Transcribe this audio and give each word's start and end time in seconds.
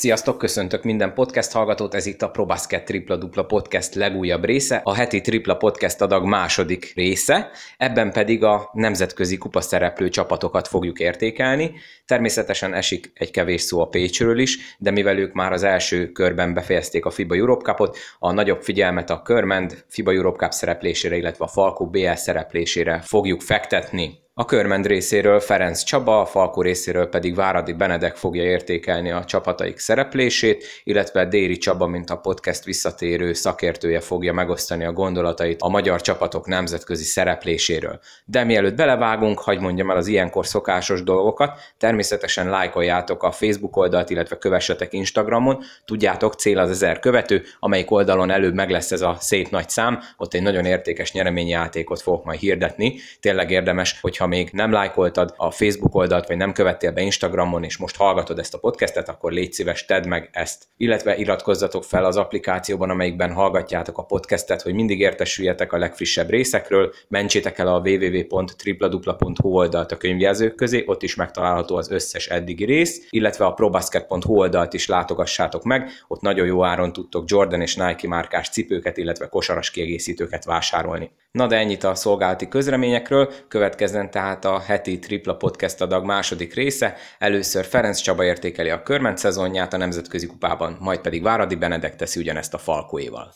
Sziasztok, 0.00 0.38
köszöntök 0.38 0.82
minden 0.82 1.14
podcast 1.14 1.52
hallgatót, 1.52 1.94
ez 1.94 2.06
itt 2.06 2.22
a 2.22 2.30
ProBasket 2.30 2.84
Tripla 2.84 3.16
Dupla 3.16 3.44
Podcast 3.44 3.94
legújabb 3.94 4.44
része, 4.44 4.80
a 4.84 4.94
heti 4.94 5.20
Tripla 5.20 5.56
Podcast 5.56 6.00
adag 6.00 6.24
második 6.24 6.92
része, 6.94 7.50
ebben 7.76 8.12
pedig 8.12 8.44
a 8.44 8.70
nemzetközi 8.72 9.38
kupa 9.38 9.60
szereplő 9.60 10.08
csapatokat 10.08 10.68
fogjuk 10.68 10.98
értékelni. 10.98 11.72
Természetesen 12.06 12.74
esik 12.74 13.10
egy 13.14 13.30
kevés 13.30 13.60
szó 13.60 13.80
a 13.80 13.88
Pécsről 13.88 14.38
is, 14.38 14.58
de 14.78 14.90
mivel 14.90 15.18
ők 15.18 15.32
már 15.32 15.52
az 15.52 15.62
első 15.62 16.12
körben 16.12 16.54
befejezték 16.54 17.04
a 17.04 17.10
FIBA 17.10 17.34
Europe 17.34 17.64
Cupot, 17.64 17.96
a 18.18 18.32
nagyobb 18.32 18.62
figyelmet 18.62 19.10
a 19.10 19.22
Körmend 19.22 19.84
FIBA 19.88 20.12
Europe 20.12 20.44
Cup 20.44 20.52
szereplésére, 20.52 21.16
illetve 21.16 21.44
a 21.44 21.48
Falkó 21.48 21.86
BL 21.86 22.12
szereplésére 22.14 23.00
fogjuk 23.00 23.40
fektetni. 23.40 24.18
A 24.40 24.44
körmend 24.44 24.86
részéről 24.86 25.40
Ferenc 25.40 25.82
Csaba, 25.82 26.20
a 26.20 26.26
Falkó 26.26 26.62
részéről 26.62 27.08
pedig 27.08 27.34
Váradi 27.34 27.72
Benedek 27.72 28.16
fogja 28.16 28.42
értékelni 28.42 29.10
a 29.10 29.24
csapataik 29.24 29.78
szereplését, 29.78 30.64
illetve 30.84 31.26
Déri 31.26 31.56
Csaba, 31.56 31.86
mint 31.86 32.10
a 32.10 32.16
podcast 32.16 32.64
visszatérő 32.64 33.32
szakértője 33.32 34.00
fogja 34.00 34.32
megosztani 34.32 34.84
a 34.84 34.92
gondolatait 34.92 35.60
a 35.60 35.68
magyar 35.68 36.00
csapatok 36.00 36.46
nemzetközi 36.46 37.04
szerepléséről. 37.04 38.00
De 38.24 38.44
mielőtt 38.44 38.76
belevágunk, 38.76 39.38
hagyd 39.38 39.60
mondjam 39.60 39.90
el 39.90 39.96
az 39.96 40.06
ilyenkor 40.06 40.46
szokásos 40.46 41.02
dolgokat, 41.02 41.58
természetesen 41.78 42.48
lájkoljátok 42.48 43.22
a 43.22 43.30
Facebook 43.30 43.76
oldalt, 43.76 44.10
illetve 44.10 44.38
kövessetek 44.38 44.92
Instagramon, 44.92 45.62
tudjátok, 45.84 46.34
cél 46.34 46.58
az 46.58 46.70
ezer 46.70 46.98
követő, 46.98 47.42
amelyik 47.58 47.90
oldalon 47.90 48.30
előbb 48.30 48.54
meg 48.54 48.70
lesz 48.70 48.92
ez 48.92 49.00
a 49.00 49.16
szép 49.18 49.50
nagy 49.50 49.68
szám, 49.68 50.00
ott 50.16 50.34
egy 50.34 50.42
nagyon 50.42 50.64
értékes 50.64 51.12
nyereményjátékot 51.12 52.00
fogok 52.00 52.24
majd 52.24 52.38
hirdetni, 52.38 52.94
tényleg 53.20 53.50
érdemes, 53.50 54.00
hogyha 54.00 54.28
még 54.30 54.50
nem 54.52 54.72
lájkoltad 54.72 55.34
a 55.36 55.50
Facebook 55.50 55.94
oldalt, 55.94 56.26
vagy 56.26 56.36
nem 56.36 56.52
követtél 56.52 56.92
be 56.92 57.00
Instagramon, 57.00 57.64
és 57.64 57.76
most 57.76 57.96
hallgatod 57.96 58.38
ezt 58.38 58.54
a 58.54 58.58
podcastet, 58.58 59.08
akkor 59.08 59.32
légy 59.32 59.52
szíves, 59.52 59.84
tedd 59.84 60.08
meg 60.08 60.28
ezt. 60.32 60.64
Illetve 60.76 61.16
iratkozzatok 61.16 61.84
fel 61.84 62.04
az 62.04 62.16
applikációban, 62.16 62.90
amelyikben 62.90 63.32
hallgatjátok 63.32 63.98
a 63.98 64.02
podcastet, 64.02 64.62
hogy 64.62 64.74
mindig 64.74 65.00
értesüljetek 65.00 65.72
a 65.72 65.78
legfrissebb 65.78 66.30
részekről, 66.30 66.92
mentsétek 67.08 67.58
el 67.58 67.68
a 67.68 67.78
www.tripladupla.hu 67.84 69.48
oldalt 69.48 69.92
a 69.92 69.96
könyvjelzők 69.96 70.54
közé, 70.54 70.82
ott 70.86 71.02
is 71.02 71.14
megtalálható 71.14 71.76
az 71.76 71.90
összes 71.90 72.28
eddigi 72.28 72.64
rész, 72.64 73.06
illetve 73.10 73.44
a 73.44 73.52
probasket.hu 73.52 74.34
oldalt 74.34 74.74
is 74.74 74.86
látogassátok 74.86 75.64
meg, 75.64 75.90
ott 76.08 76.20
nagyon 76.20 76.46
jó 76.46 76.64
áron 76.64 76.92
tudtok 76.92 77.24
Jordan 77.26 77.60
és 77.60 77.76
Nike 77.76 78.08
márkás 78.08 78.48
cipőket, 78.48 78.96
illetve 78.96 79.28
kosaras 79.28 79.70
kiegészítőket 79.70 80.44
vásárolni. 80.44 81.10
Na 81.32 81.46
de 81.46 81.56
ennyit 81.56 81.84
a 81.84 81.94
szolgálati 81.94 82.48
közreményekről, 82.48 83.32
következzen 83.48 84.10
tehát 84.20 84.44
a 84.44 84.58
heti 84.58 84.98
tripla 84.98 85.36
podcast 85.36 85.80
adag 85.80 86.04
második 86.04 86.54
része. 86.54 86.96
Először 87.18 87.64
Ferenc 87.64 88.00
Csaba 88.00 88.24
értékeli 88.24 88.70
a 88.70 88.82
körment 88.82 89.18
szezonját 89.18 89.72
a 89.72 89.76
Nemzetközi 89.76 90.26
Kupában, 90.26 90.76
majd 90.80 91.00
pedig 91.00 91.22
Váradi 91.22 91.54
Benedek 91.54 91.96
teszi 91.96 92.20
ugyanezt 92.20 92.54
a 92.54 92.58
Falkóéval. 92.58 93.34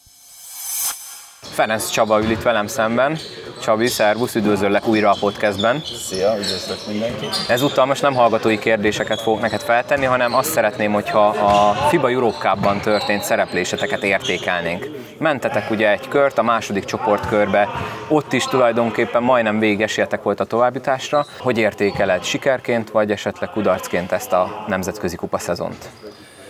Ferenc 1.50 1.88
Csaba 1.88 2.20
ül 2.22 2.30
itt 2.30 2.42
velem 2.42 2.66
szemben. 2.66 3.18
Csabi, 3.62 3.86
szervusz, 3.86 4.34
üdvözöllek 4.34 4.86
újra 4.86 5.10
a 5.10 5.16
podcastben. 5.20 5.82
Szia, 6.08 6.32
üdvözlök 6.38 6.78
mindenkit. 6.88 7.44
Ezúttal 7.48 7.86
most 7.86 8.02
nem 8.02 8.14
hallgatói 8.14 8.58
kérdéseket 8.58 9.20
fogok 9.20 9.40
neked 9.40 9.60
feltenni, 9.60 10.04
hanem 10.04 10.34
azt 10.34 10.50
szeretném, 10.50 10.92
hogyha 10.92 11.26
a 11.26 11.72
FIBA 11.88 12.10
Europe 12.10 12.36
Cup-ban 12.38 12.80
történt 12.80 13.22
szerepléseteket 13.22 14.02
értékelnénk. 14.02 14.88
Mentetek 15.18 15.70
ugye 15.70 15.90
egy 15.90 16.08
kört, 16.08 16.38
a 16.38 16.42
második 16.42 16.84
csoportkörbe, 16.84 17.68
ott 18.08 18.32
is 18.32 18.44
tulajdonképpen 18.44 19.22
majdnem 19.22 19.58
végesietek 19.58 20.22
volt 20.22 20.40
a 20.40 20.44
továbbításra. 20.44 21.26
Hogy 21.38 21.58
értékeled 21.58 22.24
sikerként, 22.24 22.90
vagy 22.90 23.10
esetleg 23.10 23.50
kudarcként 23.50 24.12
ezt 24.12 24.32
a 24.32 24.64
nemzetközi 24.68 25.16
kupa 25.16 25.38
szezont? 25.38 25.88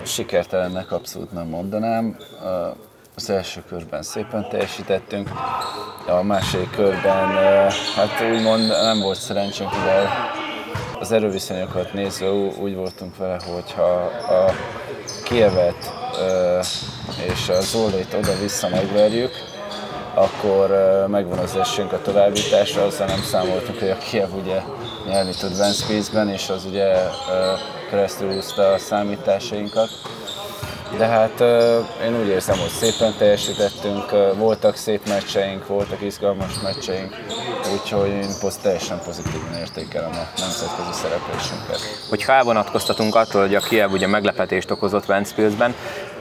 Sikertelennek 0.03 0.93
abszolút 0.93 1.32
nem 1.32 1.47
mondanám 1.47 2.16
az 3.16 3.30
első 3.30 3.62
körben 3.69 4.02
szépen 4.02 4.48
teljesítettünk, 4.48 5.30
a 6.06 6.22
második 6.22 6.70
körben 6.70 7.28
hát 7.97 8.22
úgymond 8.32 8.66
nem 8.66 9.00
volt 9.00 9.19
szerencsénk, 9.19 9.70
mivel 9.70 10.08
az 11.00 11.12
erőviszonyokat 11.12 11.92
nézve 11.92 12.30
úgy 12.32 12.75
voltunk 12.75 13.16
vele, 13.16 13.41
hogyha 13.54 13.92
a 14.28 14.52
Kievet 15.25 15.92
és 17.26 17.48
a 17.48 17.60
Zolét 17.60 18.14
oda-vissza 18.14 18.69
megverjük, 18.69 19.32
akkor 20.14 20.69
megvan 21.08 21.38
az 21.38 21.56
esélyünk 21.56 21.92
a 21.92 22.00
továbbításra, 22.02 22.82
azzal 22.82 23.06
nem 23.06 23.22
számoltunk, 23.22 23.78
hogy 23.78 23.91
a 23.91 23.98
Kiev 23.98 24.32
ugye 24.32 24.60
nyerni 25.06 25.32
tud 25.41 25.56
Ventspilsben, 25.56 26.28
és 26.28 26.48
az 26.48 26.64
ugye 26.64 26.94
keresztül 27.91 28.32
húzta 28.32 28.72
a 28.72 28.78
számításainkat 28.78 29.88
de 30.99 31.06
hát 31.06 31.41
én 32.05 32.21
úgy 32.21 32.28
érzem, 32.28 32.59
hogy 32.59 32.69
szépen 32.69 33.15
teljesítettünk, 33.19 34.10
voltak 34.37 34.77
szép 34.77 35.09
meccseink, 35.09 35.66
voltak 35.66 36.03
izgalmas 36.03 36.60
meccseink, 36.62 37.15
úgyhogy 37.72 38.09
én 38.09 38.31
poszt, 38.41 38.62
teljesen 38.62 39.00
pozitívan 39.05 39.55
értékelem 39.60 40.10
a 40.10 40.41
nemzetközi 40.41 40.93
szereplésünket. 40.93 41.78
Hogyha 42.09 42.32
elvonatkoztatunk 42.32 43.15
attól, 43.15 43.41
hogy 43.41 43.55
a 43.55 43.60
Kiev 43.60 43.93
ugye 43.93 44.06
meglepetést 44.06 44.71
okozott 44.71 45.06
Ventspilsben, 45.06 45.75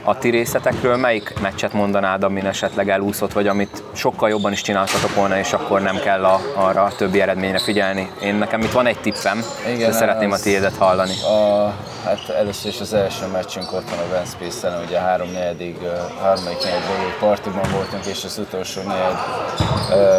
a 0.04 0.18
ti 0.18 0.28
részletekről 0.28 0.96
melyik 0.96 1.32
meccset 1.40 1.72
mondanád, 1.72 2.22
amin 2.22 2.46
esetleg 2.46 2.88
elúszott, 2.88 3.32
vagy 3.32 3.46
amit 3.46 3.82
sokkal 3.92 4.28
jobban 4.28 4.52
is 4.52 4.60
csináltatok 4.60 5.14
volna, 5.14 5.38
és 5.38 5.52
akkor 5.52 5.80
nem 5.80 5.96
kell 5.96 6.24
a, 6.24 6.40
arra 6.54 6.82
a 6.82 6.94
többi 6.96 7.20
eredményre 7.20 7.58
figyelni? 7.58 8.10
Én 8.22 8.34
nekem 8.34 8.60
itt 8.60 8.72
van 8.72 8.86
egy 8.86 8.98
tippem, 9.00 9.44
Igen, 9.66 9.90
de 9.90 9.92
szeretném 9.92 10.32
a 10.32 10.36
tiédet 10.36 10.76
hallani. 10.76 11.22
A, 11.22 11.72
hát 12.04 12.28
először 12.28 12.70
is 12.70 12.80
az 12.80 12.92
első 12.92 13.26
meccsünk 13.26 13.72
ott 13.72 13.90
van 13.90 13.98
a 13.98 14.12
Ventspils-en, 14.12 14.82
ugye 14.86 14.98
három 14.98 15.32
negyedik, 15.32 15.78
harmadik 16.20 16.62
negyed 16.62 16.82
végig 16.96 17.14
partiban 17.20 17.70
voltunk, 17.72 18.06
és 18.06 18.24
az 18.24 18.38
utolsó 18.38 18.80
negyed 18.82 19.16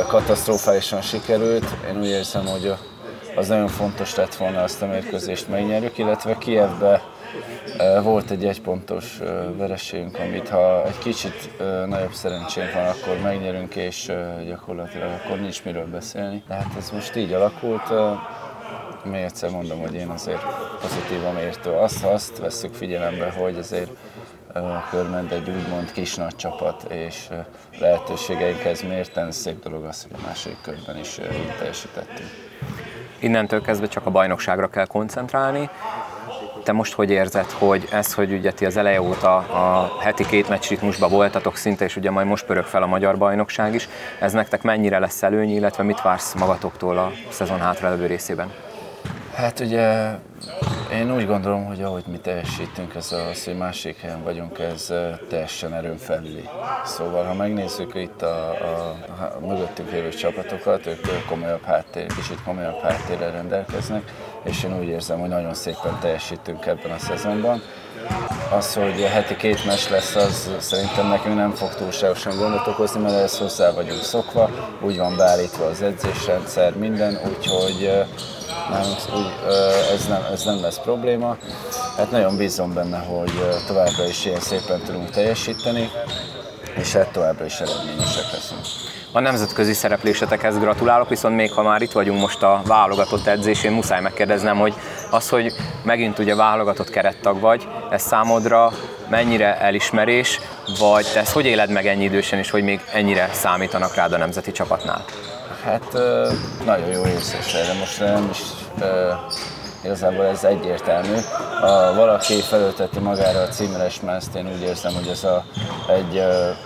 katasztrofálisan 0.07 1.01
sikerült. 1.01 1.65
Én 1.89 1.99
úgy 1.99 2.07
érzem, 2.07 2.45
hogy 2.45 2.73
az 3.35 3.47
nagyon 3.47 3.67
fontos 3.67 4.15
lett 4.15 4.35
volna 4.35 4.63
azt 4.63 4.81
a 4.81 4.85
mérkőzést 4.85 5.47
megnyerjük, 5.47 5.97
illetve 5.97 6.37
Kievbe 6.37 7.01
volt 8.03 8.29
egy 8.29 8.45
egypontos 8.45 9.17
vereségünk, 9.57 10.19
amit 10.19 10.49
ha 10.49 10.85
egy 10.85 10.97
kicsit 10.97 11.51
nagyobb 11.85 12.13
szerencsénk 12.13 12.73
van, 12.73 12.85
akkor 12.85 13.19
megnyerünk, 13.23 13.75
és 13.75 14.11
gyakorlatilag 14.47 15.09
akkor 15.11 15.39
nincs 15.39 15.63
miről 15.63 15.85
beszélni. 15.85 16.43
De 16.47 16.53
hát 16.53 16.71
ez 16.77 16.91
most 16.91 17.15
így 17.15 17.33
alakult. 17.33 17.93
Még 19.03 19.21
egyszer 19.21 19.49
mondom, 19.49 19.79
hogy 19.79 19.93
én 19.93 20.09
azért 20.09 20.45
pozitívan 20.81 21.37
értő. 21.37 21.71
Azt, 21.71 22.03
azt 22.03 22.37
veszük 22.37 22.73
figyelembe, 22.73 23.31
hogy 23.31 23.57
azért 23.57 23.89
a 24.53 24.89
körment 24.89 25.31
egy 25.31 25.49
úgymond 25.49 25.91
kis 25.91 26.15
nagy 26.15 26.35
csapat, 26.35 26.83
és 26.83 27.27
lehetőségeinkhez 27.79 28.81
mérten 28.81 29.31
szép 29.31 29.63
dolog 29.63 29.83
az, 29.83 30.01
hogy 30.03 30.11
a 30.19 30.27
második 30.27 30.57
körben 30.61 30.97
is 30.97 31.17
így 31.17 31.55
teljesítettünk. 31.57 32.29
Innentől 33.19 33.61
kezdve 33.61 33.87
csak 33.87 34.05
a 34.05 34.11
bajnokságra 34.11 34.67
kell 34.67 34.85
koncentrálni, 34.85 35.69
te 36.65 36.71
most 36.71 36.93
hogy 36.93 37.09
érzed, 37.09 37.51
hogy 37.51 37.87
ez, 37.91 38.13
hogy 38.13 38.31
ugye 38.31 38.51
ti 38.51 38.65
az 38.65 38.77
eleje 38.77 39.01
óta 39.01 39.35
a 39.37 39.97
heti 39.99 40.25
két 40.25 40.49
meccs 40.49 40.67
ritmusban 40.67 41.09
voltatok 41.09 41.55
szinte, 41.55 41.85
és 41.85 41.95
ugye 41.95 42.11
majd 42.11 42.27
most 42.27 42.45
pörög 42.45 42.63
fel 42.63 42.83
a 42.83 42.87
magyar 42.87 43.17
bajnokság 43.17 43.73
is, 43.73 43.89
ez 44.19 44.33
nektek 44.33 44.61
mennyire 44.61 44.99
lesz 44.99 45.23
előny, 45.23 45.49
illetve 45.49 45.83
mit 45.83 46.01
vársz 46.01 46.33
magatoktól 46.33 46.97
a 46.97 47.11
szezon 47.29 47.59
hátralévő 47.59 48.05
részében? 48.05 48.51
Hát 49.35 49.59
ugye 49.59 50.09
én 50.93 51.15
úgy 51.15 51.27
gondolom, 51.27 51.65
hogy 51.65 51.81
ahogy 51.81 52.03
mi 52.07 52.17
teljesítünk, 52.17 52.95
ez 52.95 53.11
az, 53.31 53.45
hogy 53.45 53.57
másik 53.57 53.97
helyen 54.01 54.23
vagyunk, 54.23 54.59
ez 54.59 54.93
teljesen 55.29 55.73
erőn 55.73 55.97
felüli. 55.97 56.49
Szóval, 56.85 57.23
ha 57.25 57.33
megnézzük 57.33 57.95
itt 57.95 58.21
a, 58.21 58.49
a, 58.49 58.95
a 59.35 59.45
mögöttünk 59.45 59.91
lévő 59.91 60.09
csapatokat, 60.09 60.85
ők 60.85 61.25
komolyabb 61.29 61.63
háttér, 61.63 62.05
kicsit 62.05 62.43
komolyabb 62.43 62.81
háttérrel 62.81 63.31
rendelkeznek, 63.31 64.11
és 64.45 64.63
én 64.63 64.77
úgy 64.79 64.87
érzem, 64.87 65.19
hogy 65.19 65.29
nagyon 65.29 65.53
szépen 65.53 65.97
teljesítünk 66.01 66.65
ebben 66.65 66.91
a 66.91 66.99
szezonban. 66.99 67.61
Az, 68.51 68.73
hogy 68.73 69.03
a 69.03 69.07
heti 69.07 69.35
két 69.35 69.65
mes 69.65 69.89
lesz, 69.89 70.15
az 70.15 70.49
szerintem 70.59 71.07
nekünk 71.07 71.35
nem 71.35 71.51
fog 71.51 71.75
túlságosan 71.75 72.37
gondot 72.37 72.67
okozni, 72.67 73.01
mert 73.01 73.23
ezt 73.23 73.37
hozzá 73.37 73.71
vagyunk 73.71 74.01
szokva, 74.03 74.49
úgy 74.81 74.97
van 74.97 75.15
beállítva 75.17 75.65
az 75.65 75.81
edzésrendszer, 75.81 76.75
minden, 76.75 77.19
úgyhogy 77.27 77.91
nálunk 78.69 78.97
úgy, 79.15 79.31
ez, 79.93 80.07
nem, 80.07 80.25
ez 80.31 80.43
nem 80.43 80.61
lesz 80.61 80.79
probléma. 80.79 81.37
Hát 81.97 82.11
nagyon 82.11 82.37
bízom 82.37 82.73
benne, 82.73 82.97
hogy 82.97 83.31
továbbra 83.67 84.07
is 84.07 84.25
ilyen 84.25 84.39
szépen 84.39 84.81
tudunk 84.81 85.09
teljesíteni, 85.09 85.89
és 86.75 86.93
hát 86.93 87.11
továbbra 87.11 87.45
is 87.45 87.59
eredményesek 87.59 88.31
leszünk. 88.31 88.94
A 89.15 89.19
nemzetközi 89.19 89.73
szereplésetekhez 89.73 90.57
gratulálok, 90.57 91.09
viszont 91.09 91.35
még 91.35 91.51
ha 91.51 91.61
már 91.61 91.81
itt 91.81 91.91
vagyunk 91.91 92.19
most 92.19 92.43
a 92.43 92.61
válogatott 92.65 93.25
edzésén, 93.27 93.71
muszáj 93.71 94.01
megkérdeznem, 94.01 94.57
hogy 94.57 94.73
az, 95.09 95.29
hogy 95.29 95.53
megint 95.83 96.19
ugye 96.19 96.35
válogatott 96.35 96.89
kerettag 96.89 97.39
vagy, 97.39 97.67
ez 97.89 98.01
számodra 98.01 98.71
mennyire 99.09 99.59
elismerés, 99.59 100.39
vagy 100.79 101.05
te 101.13 101.19
ezt 101.19 101.31
hogy 101.31 101.45
éled 101.45 101.69
meg 101.69 101.87
ennyi 101.87 102.03
idősen, 102.03 102.39
és 102.39 102.49
hogy 102.49 102.63
még 102.63 102.79
ennyire 102.93 103.29
számítanak 103.31 103.95
rád 103.95 104.11
a 104.11 104.17
nemzeti 104.17 104.51
csapatnál? 104.51 105.05
Hát 105.63 105.93
nagyon 106.65 106.87
jó 106.87 107.05
érzés 107.05 107.53
erre. 107.53 107.73
Most 107.79 107.99
nem 107.99 108.29
is 108.31 108.39
igazából 109.85 110.25
ez 110.25 110.43
egyértelmű. 110.43 111.17
Ha 111.61 111.93
valaki 111.93 112.41
felölteti 112.41 112.99
magára 112.99 113.41
a 113.41 113.47
címeres 113.47 113.99
mezt, 114.01 114.35
én 114.35 114.51
úgy 114.55 114.61
érzem, 114.61 114.93
hogy 114.93 115.07
ez 115.07 115.23
a, 115.23 115.45
egy, 115.89 116.17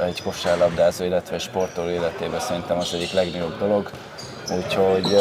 egy 0.06 0.24
kosárlabdázó, 0.24 1.04
illetve 1.04 1.38
sportoló 1.38 1.90
életében 1.90 2.40
szerintem 2.40 2.78
az 2.78 2.94
egyik 2.94 3.12
legnagyobb 3.12 3.60
dolog. 3.60 3.90
Úgyhogy 4.52 5.16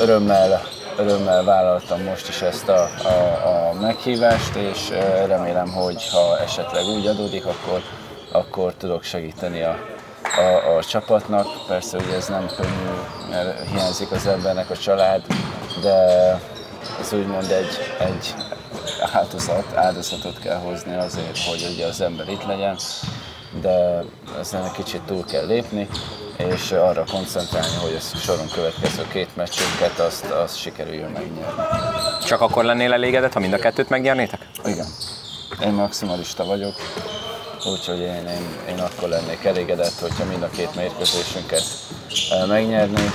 örömmel, 0.00 0.62
örömmel 0.98 1.44
vállaltam 1.44 2.02
most 2.02 2.28
is 2.28 2.42
ezt 2.42 2.68
a, 2.68 2.88
a, 3.04 3.68
a 3.68 3.72
meghívást, 3.80 4.54
és 4.54 4.88
remélem, 5.26 5.72
hogy 5.72 6.08
ha 6.08 6.38
esetleg 6.38 6.84
úgy 6.84 7.06
adódik, 7.06 7.46
akkor, 7.46 7.82
akkor 8.32 8.74
tudok 8.74 9.02
segíteni 9.02 9.62
a, 9.62 9.76
a, 10.38 10.76
a 10.76 10.84
csapatnak. 10.84 11.46
Persze, 11.68 11.96
hogy 11.96 12.14
ez 12.14 12.26
nem 12.26 12.46
könnyű, 12.56 12.90
mert 13.30 13.68
hiányzik 13.70 14.10
az 14.10 14.26
embernek 14.26 14.70
a 14.70 14.76
család, 14.76 15.22
de 15.82 16.38
ez 17.00 17.12
úgymond 17.12 17.50
egy, 17.50 17.78
egy 17.98 18.34
áldozat, 19.12 19.76
áldozatot 19.76 20.38
kell 20.38 20.58
hozni 20.58 20.96
azért, 20.96 21.38
hogy 21.38 21.66
ugye 21.72 21.86
az 21.86 22.00
ember 22.00 22.28
itt 22.28 22.44
legyen, 22.44 22.76
de 23.60 24.04
ezen 24.38 24.64
egy 24.64 24.72
kicsit 24.72 25.02
túl 25.02 25.24
kell 25.24 25.46
lépni, 25.46 25.88
és 26.36 26.72
arra 26.72 27.04
koncentrálni, 27.12 27.74
hogy 27.82 27.94
a 27.98 28.18
soron 28.18 28.48
következő 28.48 29.06
két 29.12 29.36
meccsünket 29.36 29.98
azt, 29.98 30.24
azt 30.24 30.58
sikerüljön 30.58 31.10
megnyerni. 31.10 31.62
Csak 32.26 32.40
akkor 32.40 32.64
lennél 32.64 32.92
elégedett, 32.92 33.32
ha 33.32 33.40
mind 33.40 33.52
a 33.52 33.58
kettőt 33.58 33.88
megnyernétek? 33.88 34.48
Igen. 34.64 34.86
Én 35.62 35.72
maximalista 35.72 36.44
vagyok, 36.44 36.74
úgyhogy 37.72 37.98
én, 37.98 38.26
én, 38.26 38.46
én 38.68 38.78
akkor 38.78 39.08
lennék 39.08 39.44
elégedett, 39.44 39.98
hogyha 40.00 40.24
mind 40.24 40.42
a 40.42 40.48
két 40.48 40.74
mérkőzésünket 40.74 41.64
megnyerni. 42.48 43.10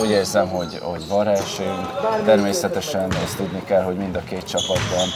Úgy 0.00 0.10
érzem, 0.10 0.48
hogy, 0.48 0.78
hogy 0.82 1.08
van 1.08 1.28
elsőnk. 1.28 1.86
Természetesen 2.24 3.12
azt 3.24 3.36
tudni 3.36 3.62
kell, 3.64 3.82
hogy 3.82 3.96
mind 3.96 4.16
a 4.16 4.20
két 4.20 4.44
csapatban 4.44 5.08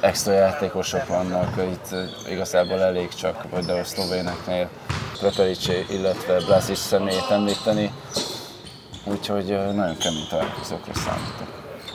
extra 0.00 0.32
játékosok 0.32 1.06
vannak. 1.06 1.56
Itt 1.56 1.94
igazából 2.28 2.80
elég 2.80 3.14
csak 3.14 3.44
például 3.50 3.80
a 3.80 3.84
szlovéneknél 3.84 4.68
Prepelici, 5.18 5.84
illetve 5.88 6.38
Blasic 6.44 6.78
személyét 6.78 7.30
említeni. 7.30 7.92
Úgyhogy 9.04 9.46
nagyon 9.74 9.96
kemény 9.96 10.26
találkozókra 10.28 10.94
számítok. 10.94 11.48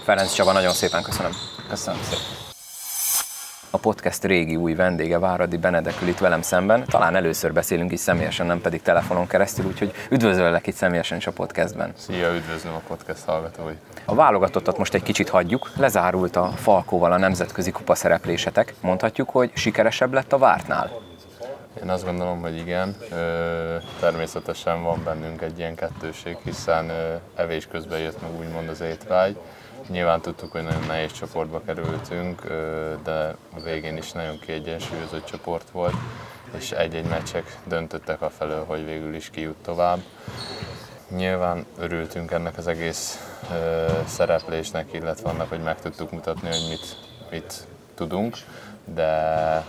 Ferenc 0.04 0.34
Csaba, 0.34 0.52
nagyon 0.52 0.74
szépen 0.74 1.04
köszönöm. 1.04 1.32
Köszönöm 1.70 2.00
szépen. 2.04 2.39
A 3.72 3.78
podcast 3.78 4.24
régi 4.24 4.56
új 4.56 4.74
vendége 4.74 5.20
Váradi 5.20 5.58
Benedek 5.58 6.02
ül 6.02 6.08
itt 6.08 6.18
velem 6.18 6.42
szemben. 6.42 6.86
Talán 6.86 7.16
először 7.16 7.54
beszélünk 7.54 7.92
is 7.92 8.00
személyesen, 8.00 8.46
nem 8.46 8.62
pedig 8.62 8.82
telefonon 8.82 9.28
keresztül, 9.28 9.66
úgyhogy 9.66 9.94
üdvözöllek 10.10 10.68
itt 10.68 10.76
személyesen 10.76 11.18
is 11.18 11.28
a 11.28 11.32
podcastben. 11.32 11.94
Szia, 11.98 12.34
üdvözlöm 12.36 12.74
a 12.74 12.82
podcast 12.88 13.26
hallgatói. 13.26 13.74
A 14.06 14.16
válogatottat 14.16 14.78
most 14.78 14.94
egy 14.94 15.04
kicsit 15.04 15.30
hagyjuk. 15.30 15.72
Lezárult 15.76 16.36
a 16.36 16.48
Falkóval 16.48 17.12
a 17.12 17.18
nemzetközi 17.18 17.72
kupa 17.72 17.96
szereplésetek. 17.96 18.74
Mondhatjuk, 18.82 19.30
hogy 19.30 19.52
sikeresebb 19.54 20.14
lett 20.14 20.34
a 20.34 20.38
vártnál. 20.38 20.92
Én 21.84 21.90
azt 21.90 22.06
gondolom, 22.06 22.42
hogy 22.42 22.58
igen. 22.58 22.96
Természetesen 24.00 24.84
van 24.84 25.02
bennünk 25.04 25.42
egy 25.42 25.58
ilyen 25.58 25.76
kettőség, 25.76 26.38
hiszen 26.44 26.92
evés 27.36 27.68
közben 27.72 28.00
jött 28.00 28.22
meg 28.22 28.32
úgymond 28.40 28.70
az 28.70 28.82
étvágy. 28.82 29.38
Nyilván 29.90 30.22
tudtuk, 30.22 30.52
hogy 30.52 30.64
nagyon 30.64 30.86
nehéz 30.88 31.12
csoportba 31.12 31.62
kerültünk, 31.66 32.42
de 33.04 33.36
a 33.56 33.60
végén 33.64 33.98
is 33.98 34.12
nagyon 34.12 34.40
kiegyensúlyozott 34.40 35.26
csoport 35.26 35.70
volt, 35.70 35.96
és 36.58 36.72
egy-egy 36.72 37.06
meccsek 37.06 37.58
döntöttek 37.64 38.22
a 38.22 38.30
felől, 38.30 38.66
hogy 38.66 38.86
végül 38.86 39.16
is 39.16 39.30
kijut 39.30 39.56
tovább. 39.64 40.00
Nyilván 41.16 41.66
örültünk 41.80 42.32
ennek 42.32 42.58
az 42.58 42.68
egész 42.68 43.20
szereplésnek, 44.08 44.94
illetve 44.94 45.30
annak, 45.30 45.50
hogy 45.50 45.64
meg 45.64 45.82
tudtuk 45.82 46.12
mutatni, 46.12 46.48
hogy 46.48 46.66
mit, 46.70 46.98
mit 47.32 47.68
tudunk, 47.96 48.38
de, 48.86 49.04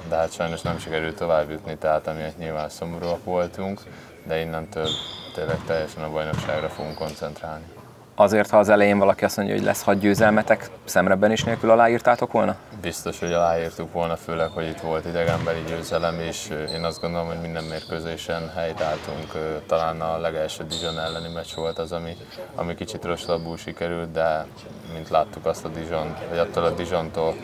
de 0.09 0.17
hát 0.17 0.33
sajnos 0.33 0.61
nem 0.61 0.79
sikerült 0.79 1.17
tovább 1.17 1.51
jutni, 1.51 1.77
tehát 1.77 2.07
amiatt 2.07 2.39
nyilván 2.39 2.69
szomorúak 2.69 3.25
voltunk, 3.25 3.81
de 4.27 4.41
innentől 4.41 4.89
tényleg 5.35 5.59
teljesen 5.67 6.03
a 6.03 6.11
bajnokságra 6.11 6.69
fogunk 6.69 6.95
koncentrálni 6.95 7.65
azért, 8.21 8.51
ha 8.51 8.59
az 8.59 8.69
elején 8.69 8.99
valaki 8.99 9.25
azt 9.25 9.37
mondja, 9.37 9.55
hogy 9.55 9.65
lesz 9.65 9.83
hat 9.83 9.99
győzelmetek, 9.99 10.71
szemrebben 10.85 11.33
is 11.33 11.45
nélkül 11.45 11.71
aláírtátok 11.71 12.33
volna? 12.33 12.57
Biztos, 12.81 13.19
hogy 13.19 13.33
aláírtuk 13.33 13.93
volna, 13.93 14.17
főleg, 14.17 14.49
hogy 14.49 14.67
itt 14.67 14.81
volt 14.81 15.07
idegenbeli 15.07 15.63
győzelem, 15.69 16.21
és 16.21 16.51
én 16.75 16.85
azt 16.85 17.01
gondolom, 17.01 17.27
hogy 17.27 17.41
minden 17.41 17.65
mérkőzésen 17.65 18.53
helytálltunk. 18.57 19.33
Talán 19.67 20.01
a 20.01 20.19
legelső 20.19 20.65
Dijon 20.65 20.99
elleni 20.99 21.33
meccs 21.35 21.55
volt 21.55 21.79
az, 21.79 21.93
ami, 21.93 22.17
ami 22.55 22.75
kicsit 22.75 23.05
rosszabbul 23.05 23.57
sikerült, 23.57 24.13
de 24.13 24.47
mint 24.93 25.09
láttuk 25.09 25.47
azt 25.47 25.65
a 25.65 25.69
Dijon, 25.69 26.17
vagy 26.29 26.39
attól 26.39 26.65
a 26.65 26.71
Dijontól 26.71 27.35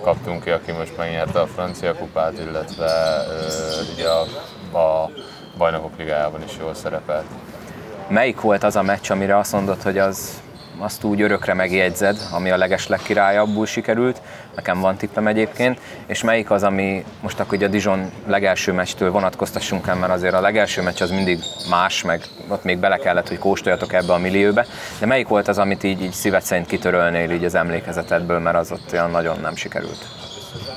kaptunk 0.00 0.42
ki, 0.44 0.50
aki 0.50 0.72
most 0.72 0.96
megnyerte 0.96 1.40
a 1.40 1.46
francia 1.46 1.94
kupát, 1.94 2.38
illetve 2.38 2.90
ugye 3.94 4.08
a, 4.08 4.20
a 4.78 5.10
bajnokok 5.58 5.96
ligájában 5.98 6.42
is 6.42 6.56
jól 6.60 6.74
szerepelt 6.74 7.26
melyik 8.08 8.40
volt 8.40 8.64
az 8.64 8.76
a 8.76 8.82
meccs, 8.82 9.10
amire 9.10 9.36
azt 9.36 9.52
mondod, 9.52 9.82
hogy 9.82 9.98
az 9.98 10.40
azt 10.78 11.04
úgy 11.04 11.20
örökre 11.20 11.54
megjegyzed, 11.54 12.16
ami 12.32 12.50
a 12.50 12.56
legesleg 12.56 13.00
királyabbul 13.02 13.66
sikerült, 13.66 14.20
nekem 14.54 14.80
van 14.80 14.96
tippem 14.96 15.26
egyébként, 15.26 15.80
és 16.06 16.22
melyik 16.22 16.50
az, 16.50 16.62
ami 16.62 17.04
most 17.20 17.40
akkor 17.40 17.54
ugye 17.54 17.66
a 17.66 17.70
Dijon 17.70 18.10
legelső 18.26 18.72
meccstől 18.72 19.10
vonatkoztassunk 19.10 19.86
el, 19.86 19.94
mert 19.94 20.12
azért 20.12 20.34
a 20.34 20.40
legelső 20.40 20.82
meccs 20.82 21.02
az 21.02 21.10
mindig 21.10 21.38
más, 21.70 22.02
meg 22.02 22.22
ott 22.48 22.64
még 22.64 22.78
bele 22.78 22.96
kellett, 22.96 23.28
hogy 23.28 23.38
kóstoljatok 23.38 23.92
ebbe 23.92 24.12
a 24.12 24.18
millióbe, 24.18 24.66
de 24.98 25.06
melyik 25.06 25.28
volt 25.28 25.48
az, 25.48 25.58
amit 25.58 25.82
így, 25.82 26.02
így 26.02 26.12
szívet 26.12 26.42
szerint 26.42 26.66
kitörölnél 26.66 27.30
így 27.30 27.44
az 27.44 27.54
emlékezetedből, 27.54 28.38
mert 28.38 28.56
az 28.56 28.72
ott 28.72 28.92
olyan 28.92 29.10
nagyon 29.10 29.38
nem 29.40 29.56
sikerült? 29.56 30.06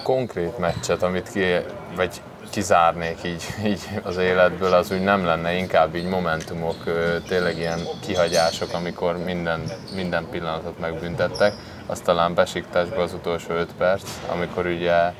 Konkrét 0.03 0.57
meccset, 0.57 1.03
amit 1.03 1.29
ki, 1.31 1.45
vagy 1.95 2.21
kizárnék 2.51 3.17
így, 3.23 3.43
így 3.65 3.89
az 4.03 4.17
életből, 4.17 4.73
az 4.73 4.91
úgy 4.91 5.03
nem 5.03 5.25
lenne, 5.25 5.53
inkább 5.53 5.95
így 5.95 6.05
momentumok, 6.05 6.75
tényleg 7.27 7.57
ilyen 7.57 7.79
kihagyások, 8.05 8.73
amikor 8.73 9.17
minden, 9.17 9.61
minden 9.95 10.27
pillanatot 10.31 10.79
megbüntettek. 10.79 11.53
Az 11.87 11.99
talán 11.99 12.33
Besiktásban 12.33 12.99
az 12.99 13.13
utolsó 13.13 13.53
5 13.53 13.73
perc, 13.77 14.03
amikor 14.31 14.65
ugye 14.65 15.13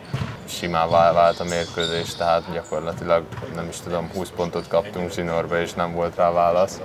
simává 0.48 1.12
vált 1.14 1.40
a 1.40 1.44
mérkőzés, 1.44 2.16
tehát 2.16 2.54
gyakorlatilag 2.54 3.24
nem 3.56 3.68
is 3.68 3.80
tudom, 3.80 4.10
20 4.14 4.30
pontot 4.36 4.68
kaptunk 4.68 5.12
zsinórba, 5.12 5.60
és 5.60 5.74
nem 5.74 5.94
volt 5.94 6.16
rá 6.16 6.32
válasz 6.32 6.82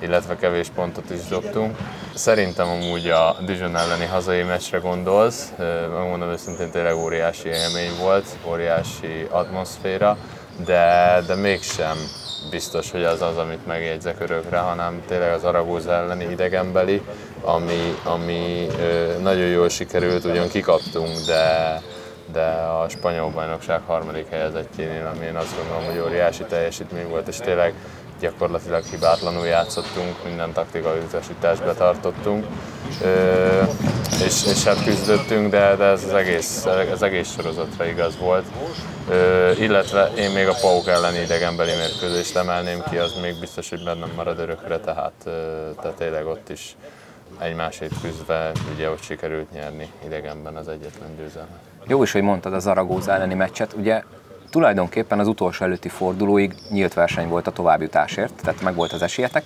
illetve 0.00 0.36
kevés 0.36 0.68
pontot 0.74 1.10
is 1.10 1.24
dobtunk. 1.28 1.76
Szerintem 2.14 2.68
amúgy 2.68 3.08
a 3.08 3.36
Dijon 3.44 3.76
elleni 3.76 4.04
hazai 4.04 4.42
meccsre 4.42 4.78
gondolsz, 4.78 5.52
megmondom 5.92 6.28
őszintén 6.28 6.70
tényleg 6.70 6.96
óriási 6.96 7.48
élmény 7.48 7.90
volt, 8.00 8.26
óriási 8.48 9.26
atmoszféra, 9.30 10.16
de, 10.64 11.22
de 11.26 11.34
mégsem 11.34 11.96
biztos, 12.50 12.90
hogy 12.90 13.04
az 13.04 13.22
az, 13.22 13.36
amit 13.36 13.66
megjegyzek 13.66 14.20
örökre, 14.20 14.58
hanem 14.58 15.02
tényleg 15.06 15.32
az 15.32 15.44
Aragóza 15.44 15.92
elleni 15.92 16.24
idegenbeli, 16.30 17.02
ami, 17.42 17.94
ami 18.04 18.66
nagyon 19.22 19.46
jól 19.46 19.68
sikerült, 19.68 20.24
ugyan 20.24 20.48
kikaptunk, 20.48 21.18
de, 21.26 21.80
de 22.32 22.46
a 22.82 22.88
spanyol 22.88 23.30
bajnokság 23.30 23.80
harmadik 23.86 24.28
helyezettjénél, 24.30 25.10
ami 25.14 25.24
én 25.24 25.36
azt 25.36 25.56
gondolom, 25.56 25.84
hogy 25.84 26.10
óriási 26.10 26.44
teljesítmény 26.44 27.08
volt, 27.08 27.28
és 27.28 27.36
tényleg 27.36 27.74
gyakorlatilag 28.20 28.82
hibátlanul 28.84 29.46
játszottunk, 29.46 30.24
minden 30.24 30.52
taktikai 30.52 30.98
utasítást 30.98 31.64
betartottunk, 31.64 32.46
és, 34.24 34.46
és 34.46 34.64
hát 34.64 34.84
küzdöttünk, 34.84 35.50
de, 35.50 35.76
de 35.76 35.84
ez 35.84 36.04
az 36.04 36.14
egész, 36.14 36.66
az 36.92 37.02
egész 37.02 37.32
sorozatra 37.32 37.84
igaz 37.84 38.18
volt. 38.18 38.44
Illetve 39.58 40.10
én 40.16 40.30
még 40.30 40.48
a 40.48 40.54
Pauk 40.60 40.86
elleni 40.86 41.18
idegenbeli 41.18 41.72
mérkőzést 41.76 42.36
emelném 42.36 42.82
ki, 42.90 42.96
az 42.96 43.14
még 43.22 43.40
biztos, 43.40 43.70
hogy 43.70 43.84
bennem 43.84 44.10
marad 44.16 44.38
örökre, 44.38 44.78
tehát, 44.78 45.12
tehát 45.80 45.96
tényleg 45.96 46.26
ott 46.26 46.48
is 46.48 46.76
egymásét 47.38 47.92
küzdve 48.02 48.52
ugye 48.74 48.90
ott 48.90 49.02
sikerült 49.02 49.52
nyerni 49.52 49.90
idegenben 50.04 50.56
az 50.56 50.68
egyetlen 50.68 51.16
győzelmet. 51.16 51.58
Jó 51.86 52.02
is, 52.02 52.12
hogy 52.12 52.22
mondtad 52.22 52.54
az 52.54 52.66
Aragóza 52.66 53.12
elleni 53.12 53.34
meccset. 53.34 53.72
Ugye 53.72 54.02
tulajdonképpen 54.50 55.18
az 55.18 55.26
utolsó 55.26 55.64
előtti 55.64 55.88
fordulóig 55.88 56.54
nyílt 56.70 56.94
verseny 56.94 57.28
volt 57.28 57.46
a 57.46 57.50
továbbjutásért, 57.50 58.32
tehát 58.42 58.62
meg 58.62 58.74
volt 58.74 58.92
az 58.92 59.02
esélyetek. 59.02 59.44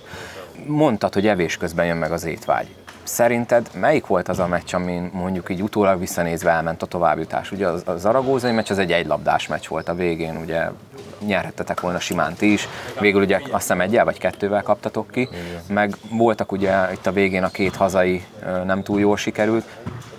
Mondtad, 0.65 1.13
hogy 1.13 1.27
evés 1.27 1.57
közben 1.57 1.85
jön 1.85 1.97
meg 1.97 2.11
az 2.11 2.25
étvágy. 2.25 2.67
Szerinted 3.03 3.69
melyik 3.73 4.05
volt 4.05 4.27
az 4.27 4.39
a 4.39 4.47
meccs, 4.47 4.73
amin 4.73 5.09
mondjuk 5.13 5.49
így 5.49 5.61
utólag 5.61 5.99
visszanézve 5.99 6.51
elment 6.51 6.81
a 6.81 6.85
továbbjutás? 6.85 7.51
Ugye 7.51 7.67
az, 7.67 7.81
az 7.85 8.05
aragózai 8.05 8.51
meccs 8.51 8.71
az 8.71 8.77
egy 8.77 8.91
egylabdás 8.91 9.47
meccs 9.47 9.67
volt 9.67 9.89
a 9.89 9.95
végén, 9.95 10.37
ugye 10.37 10.67
nyerhettetek 11.19 11.79
volna 11.79 11.99
simán 11.99 12.33
ti 12.33 12.51
is. 12.51 12.67
Végül 12.99 13.21
ugye 13.21 13.35
azt 13.35 13.51
hiszem 13.51 13.81
egyel 13.81 14.05
vagy 14.05 14.17
kettővel 14.17 14.61
kaptatok 14.61 15.11
ki, 15.11 15.29
meg 15.67 15.95
voltak 16.09 16.51
ugye 16.51 16.91
itt 16.91 17.05
a 17.05 17.11
végén 17.11 17.43
a 17.43 17.49
két 17.49 17.75
hazai 17.75 18.25
nem 18.65 18.83
túl 18.83 18.99
jól 18.99 19.17
sikerült. 19.17 19.65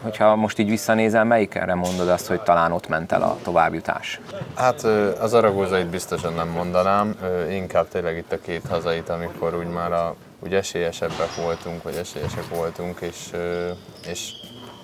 Hogyha 0.03 0.37
most 0.37 0.59
így 0.59 0.69
visszanézel, 0.69 1.25
melyikre 1.25 1.75
mondod 1.75 2.09
azt, 2.09 2.27
hogy 2.27 2.41
talán 2.41 2.73
ott 2.73 2.89
ment 2.89 3.13
el 3.13 3.23
a 3.23 3.37
továbbjutás? 3.43 4.21
Hát 4.55 4.83
az 5.21 5.35
aragózait 5.35 5.87
biztosan 5.87 6.35
nem 6.35 6.49
mondanám, 6.49 7.17
inkább 7.51 7.89
tényleg 7.89 8.17
itt 8.17 8.33
a 8.33 8.41
két 8.41 8.63
hazait, 8.69 9.09
amikor 9.09 9.55
úgy 9.55 9.69
már 9.69 9.93
a 9.93 10.15
úgy 10.39 10.55
esélyesebbek 10.55 11.35
voltunk, 11.43 11.83
vagy 11.83 11.95
esélyesek 11.95 12.49
voltunk, 12.49 13.01
és, 13.01 13.31
és, 14.09 14.33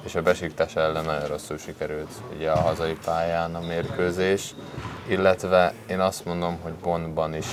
és 0.04 0.14
a 0.14 0.22
Besiktas 0.22 0.76
ellen 0.76 1.04
nagyon 1.04 1.26
rosszul 1.26 1.58
sikerült 1.58 2.10
ugye 2.36 2.50
a 2.50 2.60
hazai 2.60 2.96
pályán 3.04 3.54
a 3.54 3.60
mérkőzés, 3.60 4.54
illetve 5.06 5.72
én 5.86 6.00
azt 6.00 6.24
mondom, 6.24 6.58
hogy 6.62 6.72
Bondban 6.72 7.34
is 7.34 7.46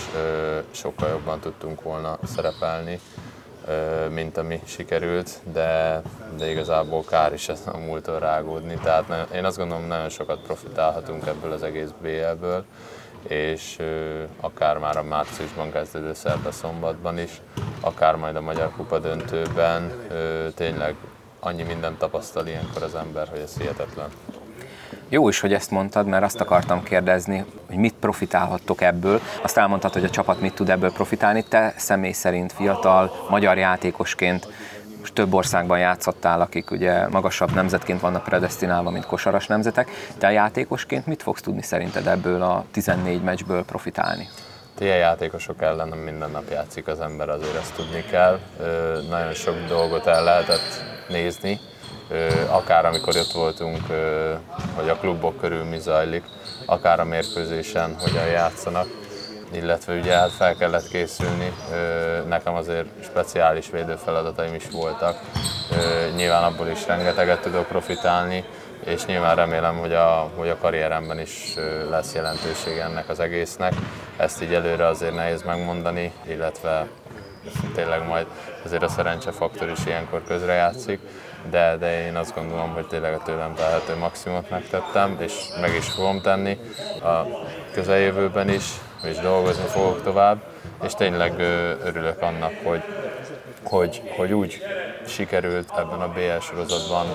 sokkal 0.71 1.09
jobban 1.09 1.39
tudtunk 1.39 1.81
volna 1.81 2.17
szerepelni, 2.23 2.99
mint 4.09 4.37
ami 4.37 4.61
sikerült, 4.65 5.39
de, 5.53 6.01
de 6.37 6.49
igazából 6.51 7.03
kár 7.03 7.33
is 7.33 7.49
ezt 7.49 7.67
a 7.67 7.77
múltól 7.77 8.19
rágódni. 8.19 8.79
Tehát 8.83 9.33
én 9.33 9.45
azt 9.45 9.57
gondolom, 9.57 9.87
nagyon 9.87 10.09
sokat 10.09 10.39
profitálhatunk 10.39 11.27
ebből 11.27 11.51
az 11.51 11.63
egész 11.63 11.89
BL-ből, 12.01 12.65
és 13.27 13.77
akár 14.39 14.77
már 14.77 14.97
a 14.97 15.03
márciusban 15.03 15.71
kezdődő 15.71 16.13
szerda 16.13 16.51
szombatban 16.51 17.19
is, 17.19 17.41
akár 17.81 18.15
majd 18.15 18.35
a 18.35 18.41
Magyar 18.41 18.71
Kupa 18.75 18.99
döntőben 18.99 19.91
tényleg 20.55 20.95
annyi 21.39 21.63
mindent 21.63 21.97
tapasztal 21.97 22.47
ilyenkor 22.47 22.83
az 22.83 22.95
ember, 22.95 23.27
hogy 23.27 23.39
ez 23.39 23.57
hihetetlen. 23.57 24.09
Jó 25.09 25.29
is, 25.29 25.39
hogy 25.39 25.53
ezt 25.53 25.71
mondtad, 25.71 26.07
mert 26.07 26.23
azt 26.23 26.39
akartam 26.39 26.83
kérdezni, 26.83 27.45
hogy 27.67 27.75
mit 27.75 27.93
profitálhattok 27.99 28.81
ebből. 28.81 29.21
Azt 29.41 29.57
elmondtad, 29.57 29.93
hogy 29.93 30.03
a 30.03 30.09
csapat 30.09 30.41
mit 30.41 30.53
tud 30.53 30.69
ebből 30.69 30.91
profitálni. 30.91 31.43
Te 31.43 31.73
személy 31.77 32.11
szerint 32.11 32.51
fiatal, 32.51 33.11
magyar 33.29 33.57
játékosként 33.57 34.47
most 34.99 35.13
több 35.13 35.33
országban 35.33 35.79
játszottál, 35.79 36.41
akik 36.41 36.71
ugye 36.71 37.07
magasabb 37.07 37.53
nemzetként 37.53 37.99
vannak 37.99 38.23
predestinálva, 38.23 38.89
mint 38.89 39.05
kosaras 39.05 39.47
nemzetek. 39.47 39.89
Te 40.17 40.31
játékosként 40.31 41.05
mit 41.05 41.21
fogsz 41.21 41.41
tudni 41.41 41.61
szerinted 41.61 42.07
ebből 42.07 42.41
a 42.41 42.65
14 42.71 43.21
meccsből 43.21 43.65
profitálni? 43.65 44.27
Ilyen 44.79 44.97
játékosok 44.97 45.61
ellen 45.61 45.87
nem 45.87 45.97
minden 45.97 46.31
nap 46.31 46.49
játszik 46.49 46.87
az 46.87 46.99
ember, 46.99 47.29
azért 47.29 47.55
ezt 47.55 47.75
tudni 47.75 48.03
kell. 48.03 48.39
Nagyon 49.09 49.33
sok 49.33 49.55
dolgot 49.67 50.07
el 50.07 50.23
lehetett 50.23 50.83
nézni, 51.07 51.59
akár 52.49 52.85
amikor 52.85 53.15
ott 53.15 53.31
voltunk, 53.31 53.81
hogy 54.75 54.89
a 54.89 54.95
klubok 54.95 55.39
körül 55.39 55.63
mi 55.63 55.79
zajlik, 55.79 56.23
akár 56.65 56.99
a 56.99 57.03
mérkőzésen 57.03 57.95
hogyan 57.99 58.25
játszanak, 58.25 58.87
illetve 59.51 59.93
ugye 59.93 60.13
hát 60.13 60.31
fel 60.31 60.55
kellett 60.55 60.87
készülni, 60.87 61.53
nekem 62.27 62.53
azért 62.53 62.87
speciális 63.03 63.69
védőfeladataim 63.69 64.53
is 64.53 64.69
voltak, 64.71 65.19
nyilván 66.15 66.43
abból 66.43 66.67
is 66.67 66.87
rengeteget 66.87 67.41
tudok 67.41 67.67
profitálni, 67.67 68.43
és 68.85 69.05
nyilván 69.05 69.35
remélem, 69.35 69.77
hogy 69.77 69.93
a, 69.93 70.31
hogy 70.35 70.49
a 70.49 70.57
karrieremben 70.57 71.19
is 71.19 71.55
lesz 71.89 72.13
jelentőség 72.13 72.77
ennek 72.77 73.09
az 73.09 73.19
egésznek. 73.19 73.73
Ezt 74.17 74.41
így 74.41 74.53
előre 74.53 74.85
azért 74.85 75.15
nehéz 75.15 75.43
megmondani, 75.43 76.13
illetve 76.27 76.87
tényleg 77.75 78.07
majd 78.07 78.25
azért 78.65 78.83
a 78.83 78.87
szerencsefaktor 78.87 79.69
is 79.69 79.85
ilyenkor 79.85 80.23
közrejátszik 80.23 80.99
de, 81.49 81.77
de 81.79 82.05
én 82.05 82.15
azt 82.15 82.35
gondolom, 82.35 82.73
hogy 82.73 82.87
tényleg 82.87 83.13
a 83.13 83.21
tőlem 83.25 83.53
telhető 83.53 83.95
maximumot 83.95 84.49
megtettem, 84.49 85.17
és 85.19 85.33
meg 85.61 85.75
is 85.75 85.89
fogom 85.89 86.21
tenni 86.21 86.57
a 87.03 87.27
közeljövőben 87.73 88.49
is, 88.49 88.65
és 89.03 89.17
dolgozni 89.17 89.65
fogok 89.65 90.03
tovább, 90.03 90.43
és 90.83 90.93
tényleg 90.93 91.39
örülök 91.83 92.21
annak, 92.21 92.53
hogy, 92.63 92.81
hogy, 93.63 94.01
hogy 94.17 94.33
úgy 94.33 94.61
sikerült 95.07 95.69
ebben 95.77 96.01
a 96.01 96.07
BL 96.07 96.39
sorozatban 96.41 97.05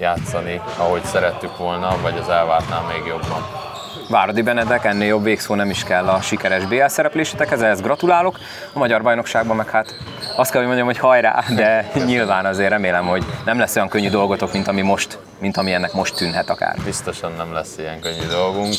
játszani, 0.00 0.60
ahogy 0.76 1.04
szerettük 1.04 1.56
volna, 1.56 1.96
vagy 2.02 2.16
az 2.18 2.28
elvártnál 2.28 2.82
még 2.92 3.06
jobban. 3.06 3.68
Váradi 4.08 4.42
Benedek, 4.42 4.84
ennél 4.84 5.06
jobb 5.06 5.22
végszó 5.22 5.54
nem 5.54 5.70
is 5.70 5.84
kell 5.84 6.08
a 6.08 6.20
sikeres 6.20 6.64
BL 6.64 6.86
szereplésetekhez, 6.86 7.62
ehhez 7.62 7.80
gratulálok. 7.80 8.38
A 8.72 8.78
magyar 8.78 9.02
bajnokságban 9.02 9.56
meg 9.56 9.70
hát 9.70 9.94
azt 10.36 10.50
kell, 10.50 10.58
hogy 10.58 10.66
mondjam, 10.66 10.86
hogy 10.86 10.98
hajrá, 10.98 11.44
de 11.54 11.90
nyilván 12.06 12.46
azért 12.46 12.70
remélem, 12.70 13.06
hogy 13.06 13.24
nem 13.44 13.58
lesz 13.58 13.76
olyan 13.76 13.88
könnyű 13.88 14.10
dolgotok, 14.10 14.52
mint 14.52 14.68
ami 14.68 14.80
most, 14.80 15.18
mint 15.38 15.56
ami 15.56 15.72
ennek 15.72 15.92
most 15.92 16.16
tűnhet 16.16 16.50
akár. 16.50 16.76
Biztosan 16.84 17.32
nem 17.36 17.52
lesz 17.52 17.78
ilyen 17.78 18.00
könnyű 18.00 18.26
dolgunk, 18.26 18.74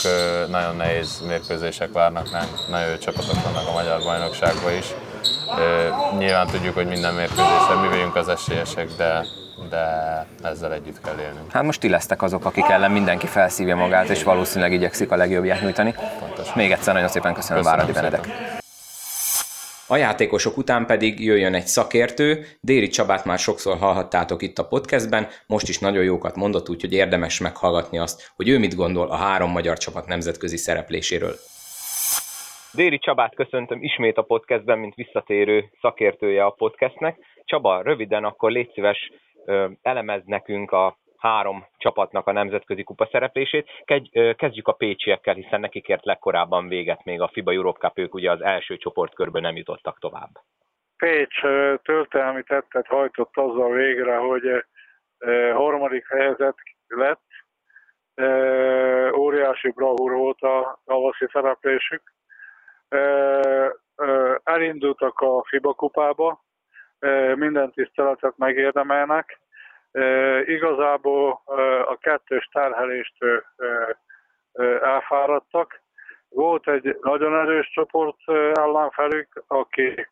nagyon 0.47 0.75
nehéz 0.75 1.21
mérkőzések 1.27 1.91
várnak 1.93 2.31
ránk, 2.31 2.49
nagyon 2.69 2.89
jó 2.89 2.97
csapatok 2.97 3.43
vannak 3.43 3.67
a 3.67 3.71
magyar 3.71 3.99
bajnokságban 4.03 4.73
is. 4.73 4.85
Nyilván 6.17 6.47
tudjuk, 6.47 6.73
hogy 6.73 6.87
minden 6.87 7.13
mérkőzésre 7.13 7.75
mi 7.81 7.87
vagyunk 7.87 8.15
az 8.15 8.27
esélyesek, 8.27 8.87
de 8.97 9.25
de 9.69 10.25
ezzel 10.43 10.73
együtt 10.73 11.01
kell 11.01 11.19
élnünk. 11.19 11.51
Hát 11.51 11.63
most 11.63 11.79
ti 11.79 11.89
lesztek 11.89 12.21
azok, 12.21 12.45
akik 12.45 12.69
ellen 12.69 12.91
mindenki 12.91 13.27
felszívja 13.27 13.75
magát, 13.75 14.09
és 14.09 14.23
valószínűleg 14.23 14.73
igyekszik 14.73 15.11
a 15.11 15.15
legjobbját 15.15 15.61
nyújtani. 15.61 15.93
Pontos. 16.19 16.53
Még 16.53 16.71
egyszer 16.71 16.93
nagyon 16.93 17.09
szépen 17.09 17.33
köszönöm, 17.33 17.63
köszönöm 17.63 17.79
Váradi 17.79 17.99
Benedek. 17.99 18.27
A 19.87 19.97
játékosok 19.97 20.57
után 20.57 20.85
pedig 20.85 21.23
jöjjön 21.23 21.53
egy 21.53 21.65
szakértő. 21.65 22.45
Déri 22.61 22.87
Csabát 22.87 23.25
már 23.25 23.39
sokszor 23.39 23.77
hallhattátok 23.77 24.41
itt 24.41 24.57
a 24.57 24.67
podcastben, 24.67 25.27
most 25.47 25.69
is 25.69 25.79
nagyon 25.79 26.03
jókat 26.03 26.35
mondott, 26.35 26.69
úgyhogy 26.69 26.93
érdemes 26.93 27.39
meghallgatni 27.39 27.97
azt, 27.97 28.31
hogy 28.35 28.49
ő 28.49 28.59
mit 28.59 28.75
gondol 28.75 29.07
a 29.07 29.15
három 29.15 29.51
magyar 29.51 29.77
csapat 29.77 30.07
nemzetközi 30.07 30.57
szerepléséről. 30.57 31.35
Déri 32.73 32.99
Csabát 32.99 33.35
köszöntöm 33.35 33.83
ismét 33.83 34.17
a 34.17 34.21
podcastben, 34.21 34.79
mint 34.79 34.95
visszatérő 34.95 35.69
szakértője 35.81 36.45
a 36.45 36.49
podcastnek. 36.49 37.17
Csaba, 37.45 37.81
röviden 37.81 38.23
akkor 38.23 38.51
légy 38.51 38.71
szíves, 38.73 39.11
elemez 39.81 40.21
nekünk 40.25 40.71
a 40.71 40.97
három 41.17 41.65
csapatnak 41.77 42.27
a 42.27 42.31
nemzetközi 42.31 42.83
kupa 42.83 43.07
szereplését. 43.11 43.69
Kezdjük 44.35 44.67
a 44.67 44.71
pécsiekkel, 44.73 45.33
hiszen 45.33 45.59
nekik 45.59 45.87
ért 45.87 46.05
legkorábban 46.05 46.67
véget 46.67 47.03
még 47.03 47.21
a 47.21 47.29
FIBA 47.33 47.51
Europe 47.51 47.79
Cup, 47.79 47.97
ők 47.97 48.13
ugye 48.13 48.31
az 48.31 48.41
első 48.41 48.77
csoportkörből 48.77 49.41
nem 49.41 49.55
jutottak 49.55 49.99
tovább. 49.99 50.29
Pécs 50.97 51.39
történelmi 51.81 52.43
tettet 52.43 52.87
hajtott 52.87 53.37
azzal 53.37 53.71
végre, 53.71 54.15
hogy 54.15 54.65
harmadik 55.53 56.07
helyzet 56.07 56.55
lett. 56.87 57.25
Óriási 59.15 59.71
bravúr 59.71 60.11
volt 60.11 60.41
a 60.41 60.81
tavaszi 60.85 61.25
szereplésük. 61.31 62.13
Elindultak 64.43 65.19
a 65.19 65.43
FIBA 65.47 65.73
kupába, 65.73 66.43
minden 67.35 67.71
tiszteletet 67.71 68.37
megérdemelnek, 68.37 69.39
igazából 70.45 71.41
a 71.85 71.97
kettős 71.97 72.49
terhelést 72.51 73.15
elfáradtak. 74.81 75.81
Volt 76.29 76.67
egy 76.67 76.97
nagyon 77.01 77.35
erős 77.35 77.69
csoport 77.69 78.17
ellenfelük, 78.53 79.43
aki 79.47 80.07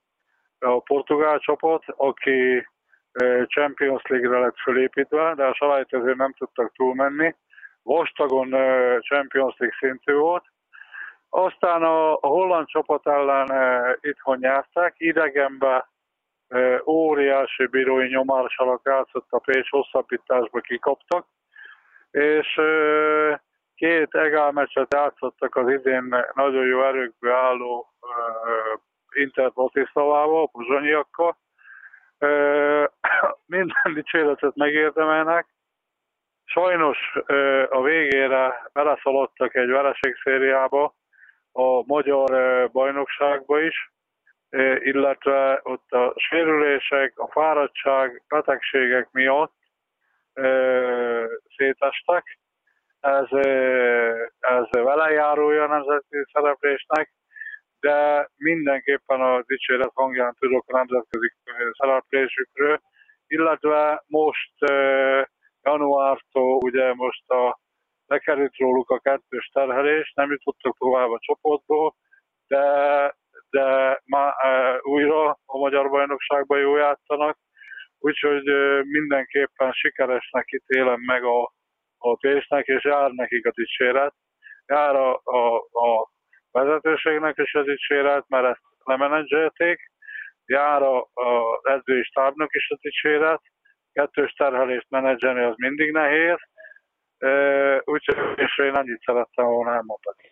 a 0.60 0.80
portugál 0.80 1.40
csapat, 1.40 1.84
aki 1.88 2.68
Champions 3.48 4.02
League-re 4.08 4.40
lett 4.40 4.58
fölépítve, 4.58 5.34
de 5.36 5.46
a 5.46 5.54
selejtezőn 5.54 6.16
nem 6.16 6.34
tudtak 6.34 6.74
túlmenni. 6.74 7.36
Vastagon 7.84 8.50
Champions 9.00 9.56
League 9.58 9.78
szintű 9.80 10.14
volt. 10.14 10.44
Aztán 11.30 11.84
a, 11.84 12.14
holland 12.14 12.68
csapat 12.68 13.08
ellen 13.08 13.48
itthon 14.02 14.38
nyertek, 14.38 14.94
idegenbe 14.98 15.90
óriási 16.86 17.66
bírói 17.66 18.08
nyomással 18.08 18.82
játszott 18.84 19.28
a 19.30 19.40
Pécs, 19.40 19.70
hosszabbításba 19.70 20.60
kikaptak, 20.60 21.26
és 22.12 22.60
két 23.76 24.16
egálmeccset 24.16 24.94
játszottak 24.94 25.56
az 25.56 25.70
idén 25.70 26.16
nagyon 26.34 26.66
jó 26.66 26.84
erőkbe 26.84 27.34
álló 27.34 27.94
Inter 29.16 29.52
Bratislavával, 29.52 30.50
Buzsonyiakkal. 30.52 31.38
Minden 33.46 33.94
dicséretet 33.94 34.56
megérdemelnek. 34.56 35.48
Sajnos 36.46 36.98
a 37.70 37.82
végére 37.82 38.70
beleszaladtak 38.74 39.56
egy 39.56 39.70
vereségszériába 39.70 40.96
a 41.52 41.84
magyar 41.86 42.32
bajnokságba 42.72 43.62
is, 43.62 43.92
illetve 44.80 45.60
ott 45.64 45.92
a 45.92 46.14
sérülések, 46.16 47.20
a 47.20 47.32
fáradtság, 47.32 48.24
betegségek 48.28 49.12
miatt 49.12 49.54
szétestek. 51.56 52.40
Ez, 53.00 53.28
ez 54.40 54.66
velejárója 54.70 55.64
a 55.64 55.68
nemzeti 55.68 56.18
szereplésnek, 56.32 57.14
de 57.80 58.30
mindenképpen 58.36 59.22
a 59.22 59.42
dicséret 59.42 59.92
hangján 59.94 60.36
tudok 60.40 60.64
a 60.68 60.78
nemzetközi 60.78 61.32
szereplésükről, 61.78 62.80
illetve 63.28 64.04
most 64.08 64.54
januártól 65.62 66.58
ugye 66.64 66.94
most 66.94 67.30
a 67.30 67.60
lekerült 68.06 68.58
róluk 68.58 68.90
a 68.90 69.00
kettős 69.00 69.50
terhelés, 69.54 70.12
nem 70.16 70.32
jutottak 70.32 70.78
tovább 70.78 71.10
a 71.10 71.20
csoportból, 71.20 71.96
de 72.48 72.64
de 73.50 74.02
már 74.06 74.34
újra 74.82 75.30
a 75.46 75.58
magyar 75.58 75.90
bajnokságban 75.90 76.60
jó 76.60 76.76
játszanak, 76.76 77.38
úgyhogy 78.00 78.44
mindenképpen 78.86 79.72
sikeresnek 79.72 80.46
ítélem 80.52 81.00
meg 81.06 81.24
a, 81.24 81.54
a 81.98 82.16
Pécsnek, 82.16 82.66
és 82.66 82.84
jár 82.84 83.10
nekik 83.10 83.46
a 83.46 83.52
dicséret. 83.52 84.14
Jár 84.66 84.96
a, 84.96 85.22
a, 85.24 85.56
a 85.56 86.12
vezetőségnek 86.52 87.38
is 87.38 87.54
a 87.54 87.64
dicséret, 87.64 88.24
mert 88.28 88.46
ezt 88.46 88.62
lemenedzselték, 88.84 89.80
jár 90.46 90.82
az 90.82 91.60
edzői 91.62 92.04
stábnak 92.04 92.56
is 92.56 92.70
a 92.70 92.78
dicséret, 92.82 93.42
kettős 93.94 94.32
terhelést 94.32 94.90
menedzselni 94.90 95.44
az 95.44 95.54
mindig 95.58 95.92
nehéz, 95.92 96.38
úgyhogy 97.84 98.18
és 98.36 98.58
én 98.58 98.74
annyit 98.74 99.02
szerettem 99.02 99.46
volna 99.46 99.74
elmondani. 99.74 100.24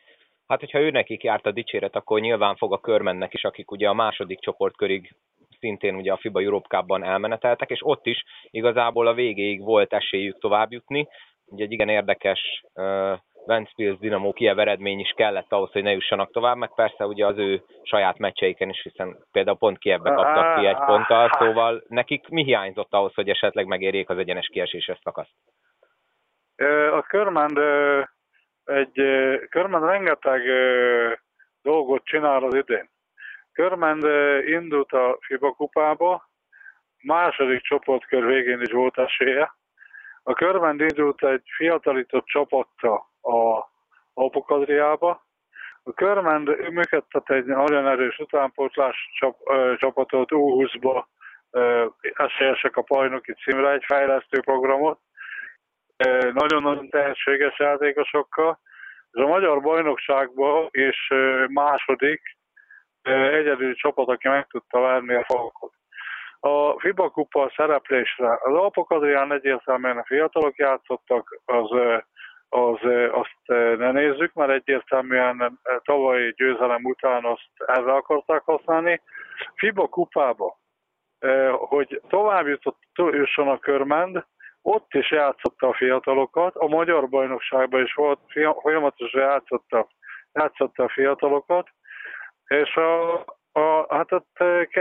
Hát, 0.47 0.59
hogyha 0.59 0.79
ő 0.79 0.89
nekik 0.89 1.23
járt 1.23 1.45
a 1.45 1.51
dicséret, 1.51 1.95
akkor 1.95 2.19
nyilván 2.19 2.55
fog 2.55 2.73
a 2.73 2.79
körmennek 2.79 3.33
is, 3.33 3.43
akik 3.43 3.71
ugye 3.71 3.89
a 3.89 3.93
második 3.93 4.39
csoportkörig 4.39 5.15
szintén 5.59 5.95
ugye 5.95 6.11
a 6.11 6.17
FIBA 6.17 6.41
Europe 6.41 6.83
elmeneteltek, 6.87 7.69
és 7.69 7.79
ott 7.83 8.05
is 8.05 8.23
igazából 8.49 9.07
a 9.07 9.13
végéig 9.13 9.63
volt 9.63 9.93
esélyük 9.93 10.39
továbbjutni. 10.39 11.07
Ugye 11.45 11.63
egy 11.63 11.71
igen 11.71 11.89
érdekes 11.89 12.63
uh, 12.73 13.17
Ventspils 13.45 13.97
Dinamo 13.97 14.33
Kiev 14.33 14.59
eredmény 14.59 14.99
is 14.99 15.13
kellett 15.15 15.51
ahhoz, 15.51 15.71
hogy 15.71 15.83
ne 15.83 15.91
jussanak 15.91 16.31
tovább, 16.31 16.57
meg 16.57 16.73
persze 16.75 17.05
ugye 17.05 17.25
az 17.25 17.37
ő 17.37 17.63
saját 17.83 18.17
meccseiken 18.17 18.69
is, 18.69 18.81
hiszen 18.81 19.17
például 19.31 19.57
pont 19.57 19.77
Kievbe 19.77 20.13
kaptak 20.13 20.59
ki 20.59 20.65
egy 20.65 20.85
ponttal, 20.85 21.29
szóval 21.39 21.83
nekik 21.87 22.27
mi 22.27 22.43
hiányzott 22.43 22.93
ahhoz, 22.93 23.13
hogy 23.13 23.29
esetleg 23.29 23.65
megérjék 23.65 24.09
az 24.09 24.17
egyenes 24.17 24.47
kieséses 24.47 24.99
szakaszt? 25.03 25.33
A 26.91 27.01
Körmend 27.01 27.57
egy 28.67 29.01
Körmend 29.49 29.83
rengeteg 29.83 30.41
dolgot 31.61 32.03
csinál 32.03 32.43
az 32.43 32.53
idén. 32.53 32.89
Körmend 33.53 34.03
indult 34.47 34.91
a 34.91 35.17
FIBA 35.19 35.51
kupába, 35.51 36.29
második 37.03 37.61
csoportkör 37.61 38.25
végén 38.25 38.61
is 38.61 38.71
volt 38.71 38.97
esélye. 38.97 39.55
A 40.23 40.33
Körmend 40.33 40.81
indult 40.81 41.23
egy 41.23 41.43
fiatalított 41.55 42.25
csapatta 42.25 42.93
a 43.21 43.69
Apokadriába. 44.13 45.25
A 45.83 45.93
Körmend 45.93 46.47
működtet 46.71 47.29
egy 47.29 47.45
nagyon 47.45 47.87
erős 47.87 48.17
utánpótlás 48.17 49.09
csap, 49.19 49.37
csapatot 49.77 50.29
U20-ba, 50.31 51.05
esélyesek 52.13 52.77
a 52.77 52.83
bajnoki 52.87 53.33
címre, 53.33 53.71
egy 53.71 53.83
fejlesztő 53.85 54.39
programot, 54.39 54.99
nagyon-nagyon 56.33 56.89
tehetséges 56.89 57.59
játékosokkal, 57.59 58.59
és 59.11 59.21
a 59.21 59.27
magyar 59.27 59.61
bajnokságban 59.61 60.67
és 60.71 61.13
második 61.47 62.21
egyedül 63.11 63.75
csapat, 63.75 64.07
aki 64.07 64.27
meg 64.27 64.47
tudta 64.47 64.79
verni 64.79 65.13
a 65.13 65.23
falkot. 65.23 65.73
A 66.39 66.79
FIBA 66.79 67.09
kupa 67.09 67.51
szereplésre 67.55 68.29
az 68.29 68.53
Alpok 68.53 68.91
Adrián 68.91 69.31
egyértelműen 69.31 69.97
a 69.97 70.05
fiatalok 70.05 70.57
játszottak, 70.57 71.41
az, 71.45 71.69
az, 72.49 72.77
azt 73.11 73.57
ne 73.77 73.91
nézzük, 73.91 74.33
mert 74.33 74.51
egyértelműen 74.51 75.59
tavalyi 75.83 76.33
győzelem 76.37 76.85
után 76.85 77.25
azt 77.25 77.49
erre 77.65 77.93
akarták 77.93 78.41
használni. 78.41 79.01
FIBA 79.55 79.87
kupába, 79.87 80.57
hogy 81.51 82.01
tovább 82.07 82.47
jutott, 82.47 82.79
jusson 82.95 83.47
a 83.47 83.59
körmend, 83.59 84.25
ott 84.67 84.93
is 84.93 85.11
játszotta 85.11 85.67
a 85.67 85.73
fiatalokat, 85.73 86.55
a 86.55 86.67
magyar 86.67 87.09
bajnokságban 87.09 87.83
is 87.83 87.93
volt, 87.93 88.19
folyamatosan 88.61 89.21
játszotta, 89.21 89.87
játszotta 90.33 90.83
a 90.83 90.89
fiatalokat, 90.89 91.69
és 92.47 92.75
a, 92.75 93.13
a, 93.51 93.95
hát 93.95 94.11
ott 94.11 94.37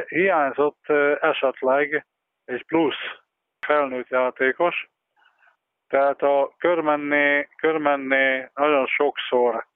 hiányzott 0.07 0.88
esetleg 1.21 2.07
egy 2.45 2.64
plusz 2.64 3.21
felnőtt 3.66 4.09
játékos, 4.09 4.88
tehát 5.88 6.23
a 6.23 6.55
körmenné, 6.59 7.49
körmenné 7.57 8.49
nagyon 8.55 8.87
sokszor 8.87 9.66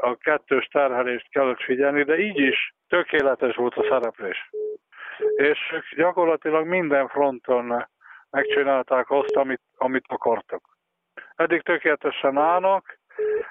a 0.00 0.16
kettős 0.16 0.66
terhelést 0.66 1.30
kellett 1.30 1.62
figyelni, 1.62 2.02
de 2.02 2.18
így 2.18 2.38
is 2.38 2.74
tökéletes 2.88 3.56
volt 3.56 3.74
a 3.74 3.86
szereplés. 3.88 4.50
És 5.36 5.58
gyakorlatilag 5.96 6.66
minden 6.66 7.08
fronton 7.08 7.90
megcsinálták 8.32 9.10
azt, 9.10 9.36
amit, 9.36 9.60
amit 9.76 10.04
akartak. 10.08 10.62
Eddig 11.36 11.62
tökéletesen 11.62 12.38
állnak, 12.38 12.98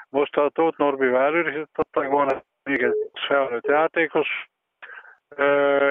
most 0.10 0.38
a 0.38 0.50
Tóth 0.50 0.78
Norbival 0.78 1.22
erősítettek, 1.22 2.08
van 2.08 2.44
még 2.64 2.82
egy 2.82 2.96
felnőtt 3.28 3.68
játékos, 3.68 4.28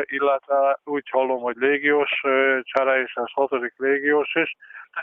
illetve 0.03 0.81
úgy 0.85 1.09
hallom, 1.11 1.41
hogy 1.41 1.57
légiós 1.57 2.21
csere 2.63 3.03
és 3.03 3.15
ez 3.15 3.33
hatodik 3.33 3.75
légiós 3.77 4.35
is. 4.35 4.57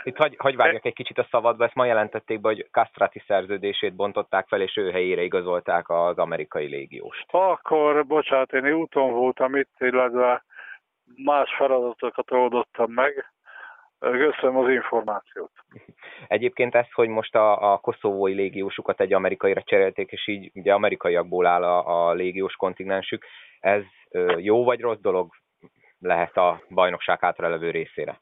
Itt 0.03 0.17
hagy, 0.17 0.35
hagy 0.37 0.55
vágjak 0.55 0.85
egy 0.85 0.93
kicsit 0.93 1.17
a 1.17 1.27
szabadba, 1.31 1.63
ezt 1.63 1.75
ma 1.75 1.85
jelentették 1.85 2.41
be, 2.41 2.47
hogy 2.47 2.67
Castrati 2.71 3.23
szerződését 3.27 3.95
bontották 3.95 4.47
fel, 4.47 4.61
és 4.61 4.77
ő 4.77 4.91
helyére 4.91 5.21
igazolták 5.21 5.89
az 5.89 6.17
amerikai 6.17 6.67
légióst. 6.67 7.25
Akkor, 7.27 8.05
bocsánat, 8.05 8.53
én 8.53 8.73
úton 8.73 9.11
voltam 9.11 9.55
itt, 9.55 9.75
illetve 9.79 10.43
más 11.25 11.55
feladatokat 11.57 12.31
oldottam 12.31 12.91
meg, 12.91 13.31
Köszönöm 13.99 14.57
az 14.57 14.69
információt. 14.69 15.51
Egyébként 16.27 16.75
ez, 16.75 16.91
hogy 16.91 17.07
most 17.09 17.35
a, 17.35 17.73
a 17.73 17.77
koszovói 17.77 18.33
légiósukat 18.33 19.01
egy 19.01 19.13
amerikaira 19.13 19.61
cserélték, 19.61 20.11
és 20.11 20.27
így 20.27 20.51
ugye 20.53 20.73
amerikaiakból 20.73 21.45
áll 21.45 21.63
a, 21.63 22.07
a 22.07 22.13
légiós 22.13 22.55
kontinensük, 22.55 23.25
ez 23.59 23.83
jó 24.37 24.63
vagy 24.63 24.81
rossz 24.81 24.99
dolog 24.99 25.33
lehet 25.99 26.37
a 26.37 26.61
bajnokság 26.69 27.19
hátralevő 27.19 27.71
részére? 27.71 28.19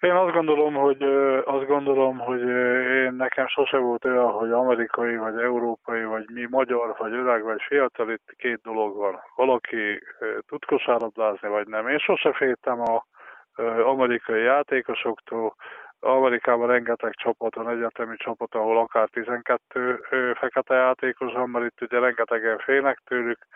Én 0.00 0.10
azt 0.10 0.32
gondolom, 0.32 0.74
hogy 0.74 1.02
azt 1.44 1.66
gondolom, 1.66 2.18
hogy 2.18 2.40
én 3.04 3.12
nekem 3.12 3.46
sose 3.46 3.78
volt 3.78 4.04
olyan, 4.04 4.30
hogy 4.30 4.52
amerikai, 4.52 5.16
vagy 5.16 5.38
európai, 5.38 6.04
vagy 6.04 6.24
mi 6.32 6.46
magyar, 6.50 6.94
vagy 6.98 7.12
öreg, 7.12 7.42
vagy 7.42 7.62
fiatal, 7.62 8.10
itt 8.10 8.34
két 8.36 8.60
dolog 8.62 8.96
van. 8.96 9.20
Valaki 9.34 10.00
tud 10.46 10.64
kosárlabdázni, 10.64 11.48
vagy 11.48 11.66
nem. 11.66 11.88
Én 11.88 11.98
sose 11.98 12.32
féltem 12.32 12.80
a 12.80 13.04
amerikai 13.62 14.42
játékosoktól, 14.42 15.54
Amerikában 16.00 16.66
rengeteg 16.66 17.14
csapat 17.14 17.54
van, 17.54 17.68
egyetemi 17.68 18.16
csapat, 18.16 18.54
ahol 18.54 18.78
akár 18.78 19.08
12 19.08 20.00
fekete 20.34 20.74
játékos 20.74 21.32
van, 21.32 21.50
mert 21.50 21.64
itt 21.64 21.80
ugye 21.80 21.98
rengetegen 21.98 22.58
félnek 22.58 22.98
tőlük. 23.04 23.46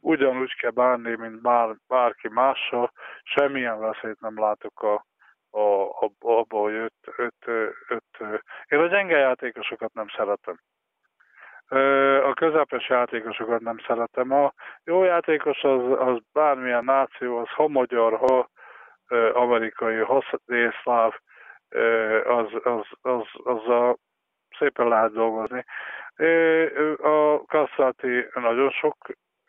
Ugyanúgy 0.00 0.54
kell 0.54 0.70
bánni, 0.70 1.16
mint 1.16 1.42
bár, 1.42 1.74
bárki 1.88 2.28
mással. 2.28 2.92
Semmilyen 3.22 3.78
veszélyt 3.78 4.20
nem 4.20 4.40
látok 4.40 4.82
a, 4.82 5.04
a, 5.50 5.82
a, 5.82 6.10
abba, 6.20 6.58
hogy 6.58 6.74
öt, 6.74 6.92
öt, 7.16 7.66
öt. 7.88 8.42
Én 8.68 8.78
a 8.78 8.86
gyenge 8.86 9.16
játékosokat 9.16 9.92
nem 9.94 10.06
szeretem. 10.16 10.58
A 12.22 12.32
közepes 12.34 12.88
játékosokat 12.88 13.60
nem 13.60 13.78
szeretem. 13.86 14.32
A 14.32 14.52
jó 14.84 15.04
játékos 15.04 15.62
az, 15.62 15.82
az 15.98 16.18
bármilyen 16.32 16.84
náció, 16.84 17.38
az 17.38 17.48
ha 17.48 17.68
magyar, 17.68 18.18
ha 18.18 18.48
amerikai, 19.32 20.06
délszláv, 20.44 21.14
az, 22.24 22.46
az, 22.62 22.86
az, 23.00 23.26
az 23.44 23.68
a, 23.68 23.96
szépen 24.58 24.88
lehet 24.88 25.12
dolgozni. 25.12 25.64
A 27.02 27.44
Kasszati 27.46 28.26
nagyon 28.34 28.70
sok 28.70 28.96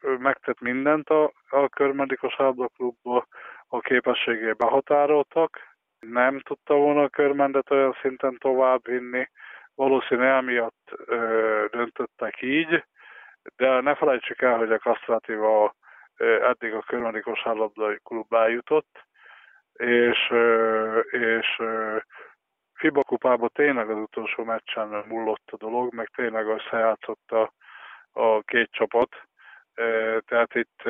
megtett 0.02 0.60
mindent 0.60 1.10
a, 1.10 1.32
a 1.50 1.70
körmendikos 1.70 2.36
klubba, 2.76 3.28
a 3.68 3.80
képességé 3.80 4.52
behatároltak, 4.52 5.76
nem 6.00 6.40
tudta 6.40 6.74
volna 6.74 7.04
a 7.04 7.10
körmendet 7.10 7.72
olyan 7.72 7.98
szinten 8.02 8.38
tovább 8.40 8.86
vinni, 8.88 9.30
valószínűleg 9.76 10.30
emiatt 10.30 10.92
ö, 11.06 11.66
döntöttek 11.72 12.42
így, 12.42 12.84
de 13.56 13.82
ne 13.82 13.96
felejtsük 13.96 14.42
el, 14.42 14.58
hogy 14.58 14.72
a 14.72 14.80
Kasztrátiva 14.80 15.76
eddig 16.42 16.74
a 16.74 16.82
körmendi 16.82 17.20
kosárlabdai 17.20 18.00
klub 18.04 18.34
eljutott, 18.34 19.07
és, 19.78 20.34
és 21.12 21.62
FIBA 22.74 23.04
kupában 23.04 23.50
tényleg 23.54 23.90
az 23.90 23.98
utolsó 23.98 24.44
meccsen 24.44 25.04
mullott 25.08 25.50
a 25.52 25.58
dolog, 25.58 25.94
meg 25.94 26.08
tényleg 26.16 26.46
összejátszott 26.48 27.32
a, 27.32 27.54
a 28.12 28.42
két 28.42 28.72
csapat. 28.72 29.10
Tehát 30.26 30.56
itt, 30.56 30.82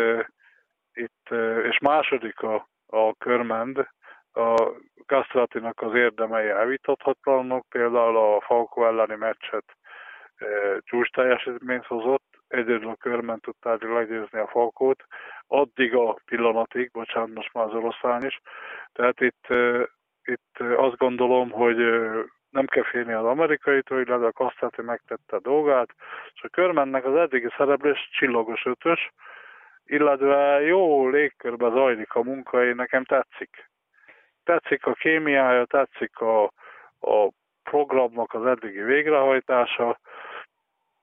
itt 0.93 1.29
és 1.63 1.79
második 1.79 2.39
a, 2.39 2.67
a 2.87 3.13
körmend, 3.13 3.87
a 4.31 4.71
Castratinak 5.05 5.81
az 5.81 5.93
érdemei 5.93 6.47
elvitathatlanok, 6.47 7.65
például 7.69 8.17
a 8.17 8.41
Falco 8.41 8.85
elleni 8.85 9.15
meccset 9.15 9.65
csúcs 10.79 11.11
teljesítményt 11.11 11.85
hozott, 11.85 12.23
egyedül 12.47 12.89
a 12.89 12.95
körben 12.95 13.39
tudták 13.39 13.81
legyőzni 13.81 14.39
a 14.39 14.47
Falkót, 14.47 15.03
addig 15.47 15.95
a 15.95 16.17
pillanatig, 16.25 16.91
bocsánat, 16.91 17.33
most 17.33 17.53
már 17.53 17.65
az 17.65 17.73
oroszlán 17.73 18.25
is. 18.25 18.39
Tehát 18.97 19.21
itt, 19.21 19.47
itt 20.23 20.59
azt 20.77 20.97
gondolom, 20.97 21.49
hogy 21.49 21.77
nem 22.49 22.65
kell 22.65 22.83
félni 22.83 23.13
az 23.13 23.25
amerikaitól, 23.25 24.01
illetve 24.01 24.25
a 24.27 24.31
Kasztáti 24.31 24.81
megtette 24.81 25.35
a 25.35 25.39
dolgát, 25.39 25.89
és 26.33 26.41
a 26.43 26.47
körmennek 26.47 27.05
az 27.05 27.15
eddigi 27.15 27.47
szereplés 27.57 28.09
csillagos 28.11 28.65
ötös, 28.65 29.11
illetve 29.85 30.61
jó 30.61 31.09
légkörbe 31.09 31.69
zajlik 31.69 32.13
a 32.13 32.23
munka, 32.23 32.65
én 32.65 32.75
nekem 32.75 33.03
tetszik. 33.03 33.69
Tetszik 34.43 34.85
a 34.85 34.93
kémiája, 34.93 35.65
tetszik 35.65 36.19
a, 36.19 36.43
a 36.99 37.29
programnak 37.63 38.33
az 38.33 38.45
eddigi 38.45 38.81
végrehajtása, 38.81 39.99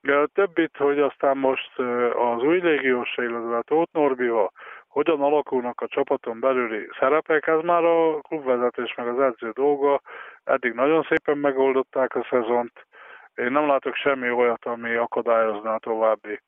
a 0.03 0.29
többit, 0.33 0.77
hogy 0.77 1.01
aztán 1.01 1.37
most 1.37 1.79
az 2.15 2.43
új 2.43 2.61
légiós, 2.61 3.17
illetve 3.17 3.57
a 3.57 3.63
Tóth 3.63 3.93
Norbival, 3.93 4.53
hogyan 4.95 5.21
alakulnak 5.23 5.81
a 5.81 5.89
csapaton 5.89 6.41
belüli 6.41 6.89
szerepek, 6.99 7.47
ez 7.47 7.61
már 7.63 7.85
a 7.85 8.21
klubvezetés 8.21 8.95
meg 8.95 9.09
az 9.09 9.21
edző 9.21 9.51
dolga. 9.51 10.01
Eddig 10.45 10.73
nagyon 10.73 11.03
szépen 11.03 11.39
megoldották 11.39 12.15
a 12.15 12.27
szezont. 12.31 12.87
Én 13.35 13.53
nem 13.53 13.67
látok 13.67 13.95
semmi 13.95 14.31
olyat, 14.31 14.65
ami 14.65 14.95
akadályozná 14.95 15.77
további 15.77 16.41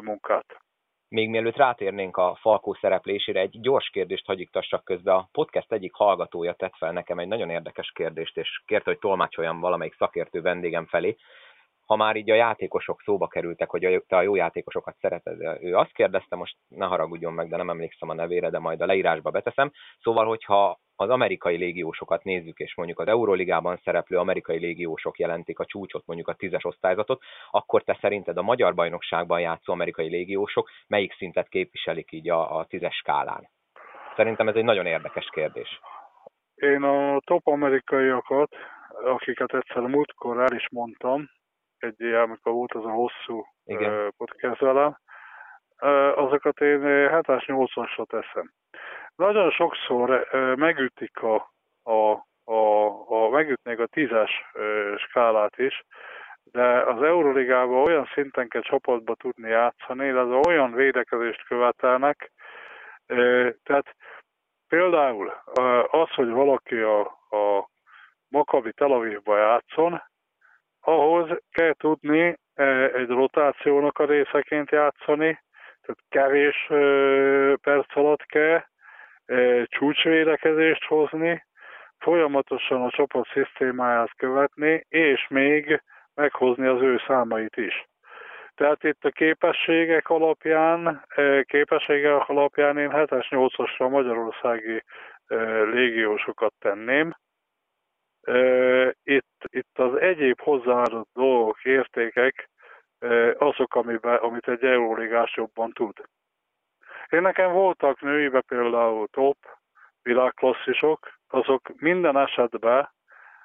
munkát. 0.00 0.60
Még 1.08 1.28
mielőtt 1.28 1.56
rátérnénk 1.56 2.16
a 2.16 2.38
Falkó 2.40 2.74
szereplésére, 2.80 3.40
egy 3.40 3.60
gyors 3.60 3.88
kérdést 3.88 4.26
hagyiktassak 4.26 4.84
közbe. 4.84 5.12
A 5.14 5.28
podcast 5.32 5.72
egyik 5.72 5.92
hallgatója 5.94 6.52
tett 6.52 6.76
fel 6.76 6.92
nekem 6.92 7.18
egy 7.18 7.28
nagyon 7.28 7.50
érdekes 7.50 7.92
kérdést, 7.94 8.36
és 8.36 8.62
kérte, 8.66 8.90
hogy 8.90 8.98
tolmácsoljam 8.98 9.60
valamelyik 9.60 9.96
szakértő 9.98 10.40
vendégem 10.40 10.86
felé. 10.86 11.16
Ha 11.86 11.96
már 11.96 12.16
így 12.16 12.30
a 12.30 12.34
játékosok 12.34 13.02
szóba 13.02 13.26
kerültek, 13.26 13.70
hogy 13.70 14.04
te 14.06 14.16
a 14.16 14.22
jó 14.22 14.34
játékosokat 14.34 14.96
szereted, 15.00 15.40
ő 15.60 15.76
azt 15.76 15.92
kérdezte, 15.92 16.36
most 16.36 16.56
ne 16.68 16.86
haragudjon 16.86 17.32
meg, 17.32 17.48
de 17.48 17.56
nem 17.56 17.70
emlékszem 17.70 18.08
a 18.08 18.14
nevére, 18.14 18.50
de 18.50 18.58
majd 18.58 18.80
a 18.80 18.86
leírásba 18.86 19.30
beteszem. 19.30 19.70
Szóval, 20.00 20.26
hogyha 20.26 20.78
az 20.96 21.10
amerikai 21.10 21.56
légiósokat 21.56 22.24
nézzük, 22.24 22.58
és 22.58 22.74
mondjuk 22.76 22.98
az 22.98 23.08
Euróligában 23.08 23.80
szereplő 23.84 24.18
amerikai 24.18 24.58
légiósok 24.58 25.18
jelentik 25.18 25.58
a 25.58 25.64
csúcsot, 25.64 26.06
mondjuk 26.06 26.28
a 26.28 26.34
tízes 26.34 26.64
osztályzatot, 26.64 27.22
akkor 27.50 27.82
te 27.82 27.98
szerinted 28.00 28.36
a 28.36 28.42
magyar 28.42 28.74
bajnokságban 28.74 29.40
játszó 29.40 29.72
amerikai 29.72 30.08
légiósok 30.08 30.70
melyik 30.86 31.14
szintet 31.14 31.48
képviselik 31.48 32.12
így 32.12 32.30
a, 32.30 32.58
a 32.58 32.64
tízes 32.64 32.94
skálán? 32.94 33.48
Szerintem 34.16 34.48
ez 34.48 34.54
egy 34.54 34.64
nagyon 34.64 34.86
érdekes 34.86 35.28
kérdés. 35.32 35.80
Én 36.54 36.82
a 36.82 37.20
top 37.24 37.46
amerikaiakat, 37.46 38.54
akiket 39.04 39.54
egyszer 39.54 39.82
múltkor 39.82 40.40
el 40.40 40.56
is 40.56 40.68
mondtam, 40.70 41.30
egy 41.78 42.00
ilyen, 42.00 42.22
amikor 42.22 42.52
volt 42.52 42.72
az 42.72 42.84
a 42.84 42.90
hosszú 42.90 43.44
Igen. 43.64 44.12
podcast 44.16 44.60
velem, 44.60 44.96
azokat 46.14 46.60
én 46.60 46.80
7-8-asra 46.82 48.06
teszem. 48.06 48.52
Nagyon 49.16 49.50
sokszor 49.50 50.28
megütik 50.56 51.22
a, 51.22 51.52
a, 51.82 52.26
a, 52.44 52.90
a 53.08 53.28
megütnék 53.28 53.78
a 53.78 53.86
tízes 53.86 54.30
skálát 54.96 55.58
is, 55.58 55.84
de 56.52 56.82
az 56.82 57.02
Euroligában 57.02 57.86
olyan 57.86 58.08
szinten 58.14 58.48
kell 58.48 58.62
csapatba 58.62 59.14
tudni 59.14 59.48
játszani, 59.48 60.08
az 60.08 60.46
olyan 60.46 60.72
védekezést 60.72 61.46
követelnek, 61.46 62.32
tehát 63.62 63.96
például 64.68 65.32
az, 65.90 66.10
hogy 66.10 66.30
valaki 66.30 66.76
a, 66.76 67.00
a 67.30 67.68
Makabi 68.28 68.72
Tel 68.72 68.92
Avivba 68.92 69.36
játszon, 69.36 70.02
ahhoz 70.86 71.28
kell 71.50 71.72
tudni 71.72 72.38
egy 72.94 73.08
rotációnak 73.08 73.98
a 73.98 74.04
részeként 74.04 74.70
játszani, 74.70 75.40
tehát 75.82 76.00
kevés 76.08 76.66
perc 77.60 77.96
alatt 77.96 78.22
kell, 78.22 78.62
csúcsvédekezést 79.64 80.84
hozni, 80.84 81.46
folyamatosan 81.98 82.82
a 82.82 82.90
csapat 82.90 83.28
szisztémáját 83.32 84.10
követni, 84.16 84.86
és 84.88 85.26
még 85.28 85.82
meghozni 86.14 86.66
az 86.66 86.82
ő 86.82 87.00
számait 87.06 87.56
is. 87.56 87.86
Tehát 88.54 88.84
itt 88.84 89.04
a 89.04 89.10
képességek 89.10 90.08
alapján, 90.08 91.04
képességek 91.42 92.28
alapján 92.28 92.78
én 92.78 92.90
7-es, 92.92 93.26
8-asra 93.30 93.90
magyarországi 93.90 94.82
légiósokat 95.72 96.52
tenném. 96.58 97.16
Itt, 99.02 99.44
itt 99.48 99.78
az 99.78 100.00
egyéb 100.00 100.40
hozzáadott 100.40 101.08
dolgok, 101.14 101.64
értékek 101.64 102.48
azok, 103.38 103.74
amiben, 103.74 104.16
amit 104.16 104.48
egy 104.48 104.64
euróligás 104.64 105.36
jobban 105.36 105.70
tud. 105.72 105.96
Én 107.08 107.22
nekem 107.22 107.52
voltak 107.52 108.00
nőibe 108.00 108.40
például 108.40 109.06
top 109.08 109.36
világklasszisok, 110.02 111.18
azok 111.28 111.72
minden 111.76 112.16
esetben 112.16 112.88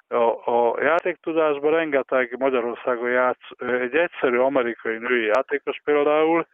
a, 0.08 0.50
a 0.50 0.82
játéktudásban 0.82 1.70
rengeteg 1.70 2.38
Magyarországon 2.38 3.10
játsz, 3.10 3.48
egy 3.58 3.94
egyszerű 3.96 4.38
amerikai 4.38 4.98
női 4.98 5.24
játékos 5.24 5.80
például, 5.84 6.46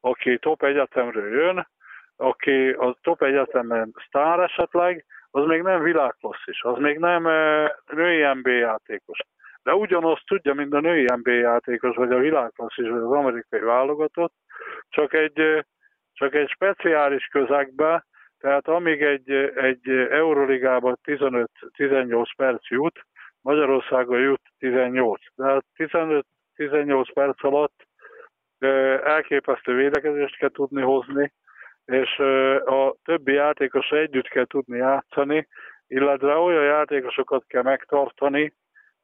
aki 0.00 0.38
top 0.38 0.62
egyetemről 0.62 1.32
jön, 1.32 1.68
aki 2.16 2.70
a 2.70 2.96
top 3.00 3.22
egyetemen 3.22 3.94
sztár 4.06 4.40
esetleg, 4.40 5.04
az 5.30 5.46
még 5.46 5.62
nem 5.62 5.82
világklasszis, 5.82 6.62
az 6.62 6.78
még 6.78 6.98
nem 6.98 7.22
női 7.92 8.32
NBA 8.34 8.50
játékos. 8.50 9.18
De 9.62 9.74
ugyanazt 9.74 10.26
tudja, 10.26 10.54
mint 10.54 10.74
a 10.74 10.80
női 10.80 11.06
NBA 11.22 11.32
játékos, 11.32 11.96
vagy 11.96 12.12
a 12.12 12.18
világklasszis, 12.18 12.88
vagy 12.88 13.02
az 13.02 13.12
amerikai 13.12 13.60
válogatott, 13.60 14.32
csak 14.88 15.12
egy 15.12 15.64
csak 16.12 16.34
egy 16.34 16.48
speciális 16.48 17.26
közegbe, 17.26 18.06
tehát 18.38 18.68
amíg 18.68 19.02
egy, 19.02 19.30
egy 19.54 19.88
Euroligában 20.10 20.98
15-18 21.04 22.26
perc 22.36 22.68
jut, 22.68 23.00
Magyarországon 23.40 24.20
jut 24.20 24.42
18. 24.58 25.20
De 25.34 25.62
15-18 25.76 27.10
perc 27.14 27.44
alatt 27.44 27.86
elképesztő 29.04 29.74
védekezést 29.74 30.36
kell 30.36 30.50
tudni 30.50 30.82
hozni, 30.82 31.32
és 31.86 32.18
a 32.64 32.94
többi 33.04 33.32
játékos 33.32 33.90
együtt 33.90 34.28
kell 34.28 34.46
tudni 34.46 34.76
játszani, 34.76 35.48
illetve 35.86 36.34
olyan 36.36 36.64
játékosokat 36.64 37.44
kell 37.46 37.62
megtartani, 37.62 38.54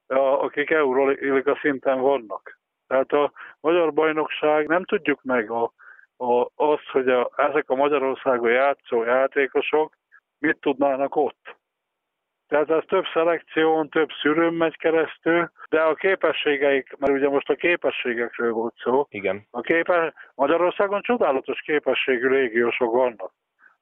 akik 0.06 0.70
Euroliga 0.70 1.58
szinten 1.60 2.00
vannak. 2.00 2.58
Tehát 2.86 3.12
a 3.12 3.32
magyar 3.60 3.92
bajnokság 3.92 4.66
nem 4.66 4.84
tudjuk 4.84 5.22
meg 5.22 5.50
a 5.50 5.72
a, 6.20 6.50
azt, 6.54 6.88
hogy 6.92 7.08
a, 7.08 7.30
ezek 7.36 7.70
a 7.70 7.74
Magyarországon 7.74 8.50
játszó 8.50 9.02
játékosok 9.02 9.96
mit 10.38 10.60
tudnának 10.60 11.16
ott. 11.16 11.56
Tehát 12.50 12.70
ez 12.70 12.82
több 12.86 13.04
szelekción, 13.12 13.88
több 13.88 14.08
szűrőn 14.22 14.52
megy 14.52 14.76
keresztül, 14.76 15.50
de 15.68 15.80
a 15.80 15.94
képességeik, 15.94 16.96
mert 16.98 17.12
ugye 17.12 17.28
most 17.28 17.48
a 17.48 17.54
képességekről 17.54 18.52
volt 18.52 18.74
szó. 18.82 19.06
Igen. 19.08 19.46
A 19.50 19.60
képe, 19.60 20.14
Magyarországon 20.34 21.00
csodálatos 21.02 21.60
képességű 21.60 22.28
légiósok 22.28 22.92
vannak. 22.92 23.32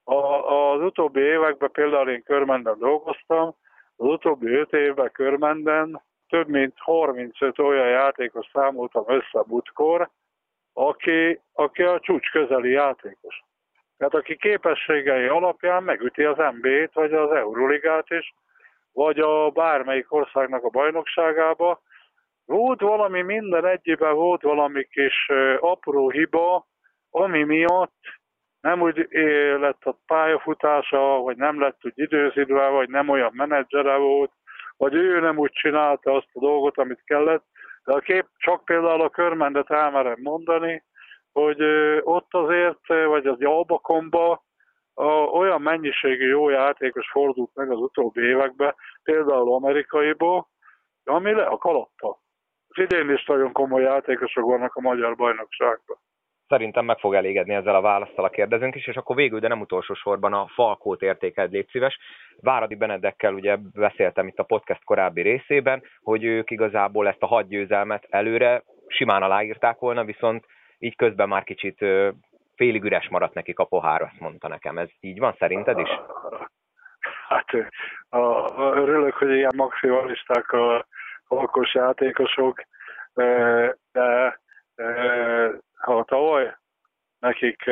A, 0.04 0.14
az 0.14 0.82
utóbbi 0.82 1.20
években 1.20 1.70
például 1.70 2.08
én 2.10 2.22
Körmenden 2.22 2.78
dolgoztam, 2.78 3.54
az 3.96 4.06
utóbbi 4.06 4.52
öt 4.52 4.72
évben 4.72 5.10
Körmenden 5.12 6.02
több 6.28 6.48
mint 6.48 6.74
35 6.76 7.58
olyan 7.58 7.88
játékos 7.88 8.46
számoltam 8.52 9.04
össze 9.06 9.42
butkor, 9.46 10.10
aki, 10.72 11.40
aki 11.52 11.82
a 11.82 12.00
csúcs 12.00 12.30
közeli 12.30 12.70
játékos. 12.70 13.42
Tehát 13.96 14.14
aki 14.14 14.36
képességei 14.36 15.26
alapján 15.26 15.82
megüti 15.82 16.24
az 16.24 16.36
NBA-t, 16.36 16.94
vagy 16.94 17.12
az 17.12 17.30
Euroligát 17.30 18.10
is, 18.10 18.34
vagy 18.98 19.18
a 19.18 19.50
bármelyik 19.50 20.12
országnak 20.12 20.64
a 20.64 20.68
bajnokságába. 20.68 21.80
Volt 22.44 22.80
valami 22.80 23.22
minden 23.22 23.66
egyében, 23.66 24.14
volt 24.14 24.42
valami 24.42 24.84
kis 24.84 25.28
apró 25.60 26.10
hiba, 26.10 26.66
ami 27.10 27.42
miatt 27.42 28.00
nem 28.60 28.82
úgy 28.82 29.08
lett 29.60 29.84
a 29.84 29.98
pályafutása, 30.06 30.98
vagy 30.98 31.36
nem 31.36 31.60
lett 31.60 31.78
úgy 31.84 31.92
időzítve, 31.94 32.68
vagy 32.68 32.88
nem 32.88 33.08
olyan 33.08 33.30
menedzsere 33.34 33.96
volt, 33.96 34.32
vagy 34.76 34.94
ő 34.94 35.20
nem 35.20 35.38
úgy 35.38 35.52
csinálta 35.52 36.12
azt 36.12 36.30
a 36.32 36.40
dolgot, 36.40 36.78
amit 36.78 37.02
kellett, 37.04 37.44
de 37.84 37.92
a 37.92 37.98
kép 37.98 38.26
csak 38.36 38.64
például 38.64 39.00
a 39.00 39.10
körmendet 39.10 39.70
elmerem 39.70 40.18
mondani, 40.22 40.84
hogy 41.32 41.62
ott 42.02 42.34
azért, 42.34 42.86
vagy 42.86 43.26
az 43.26 43.40
Jalbakomba 43.40 44.46
olyan 45.32 45.62
mennyiségű 45.62 46.28
jó 46.28 46.48
játékos 46.48 47.10
fordult 47.10 47.50
meg 47.54 47.70
az 47.70 47.78
utóbbi 47.78 48.20
években, 48.20 48.74
például 49.02 49.54
amerikaiból, 49.54 50.48
ami 51.04 51.32
le 51.32 51.44
a 51.44 51.56
kalatta. 51.56 52.18
Az 52.68 52.82
idén 52.82 53.10
is 53.10 53.24
nagyon 53.24 53.52
komoly 53.52 53.82
játékosok 53.82 54.44
vannak 54.44 54.74
a 54.74 54.80
magyar 54.80 55.16
bajnokságban. 55.16 55.96
Szerintem 56.48 56.84
meg 56.84 56.98
fog 56.98 57.14
elégedni 57.14 57.54
ezzel 57.54 57.74
a 57.74 57.80
választal 57.80 58.24
a 58.24 58.28
kérdezőnk 58.28 58.74
is, 58.74 58.86
és 58.86 58.96
akkor 58.96 59.16
végül, 59.16 59.40
de 59.40 59.48
nem 59.48 59.60
utolsó 59.60 59.94
sorban 59.94 60.32
a 60.32 60.46
Falkót 60.46 61.02
értékeld, 61.02 61.52
légy 61.52 61.68
szíves. 61.68 61.98
Váradi 62.40 62.74
Benedekkel 62.74 63.34
ugye 63.34 63.56
beszéltem 63.74 64.26
itt 64.26 64.38
a 64.38 64.42
podcast 64.42 64.84
korábbi 64.84 65.22
részében, 65.22 65.82
hogy 66.00 66.24
ők 66.24 66.50
igazából 66.50 67.08
ezt 67.08 67.22
a 67.22 67.26
hat 67.26 67.48
győzelmet 67.48 68.06
előre 68.08 68.62
simán 68.86 69.22
aláírták 69.22 69.78
volna, 69.78 70.04
viszont 70.04 70.44
így 70.78 70.96
közben 70.96 71.28
már 71.28 71.44
kicsit 71.44 71.84
félig 72.58 72.84
üres 72.84 73.08
maradt 73.08 73.34
nekik 73.34 73.58
a 73.58 73.64
pohár, 73.64 74.02
azt 74.02 74.20
mondta 74.20 74.48
nekem. 74.48 74.78
Ez 74.78 74.88
így 75.00 75.18
van 75.18 75.34
szerinted 75.38 75.78
is? 75.78 75.88
Hát 77.28 77.46
a, 78.08 78.18
a, 78.18 78.76
örülök, 78.76 79.14
hogy 79.14 79.30
ilyen 79.30 79.52
maximalisták 79.56 80.52
a 80.52 80.86
alkos 81.28 81.74
játékosok, 81.74 82.62
de 83.92 84.40
ha 85.74 86.04
tavaly 86.04 86.56
nekik 87.18 87.62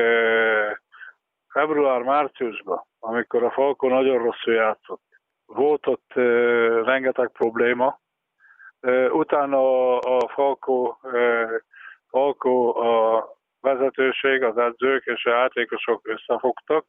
február-márciusban, 1.49 2.85
amikor 2.99 3.43
a 3.45 3.51
Falko 3.51 3.89
nagyon 3.89 4.19
rosszul 4.19 4.55
játszott, 4.55 5.03
volt 5.47 5.87
ott 5.87 6.13
rengeteg 6.85 7.29
probléma, 7.29 8.01
utána 9.11 9.59
a, 9.59 9.99
a 9.99 10.29
Falko, 10.29 10.97
Falko 12.11 12.81
a 12.81 13.36
vezetőség, 13.97 14.43
az 14.43 14.59
edzők 14.59 15.05
és 15.05 15.25
a 15.25 15.31
játékosok 15.31 16.09
összefogtak, 16.09 16.87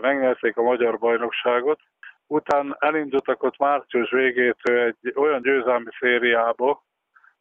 megnyerték 0.00 0.56
a 0.56 0.62
magyar 0.62 0.98
bajnokságot. 0.98 1.80
Utána 2.26 2.76
elindultak 2.78 3.42
ott 3.42 3.58
március 3.58 4.10
végétől 4.10 4.78
egy 4.80 5.12
olyan 5.14 5.42
győzelmi 5.42 5.90
szériába, 5.98 6.82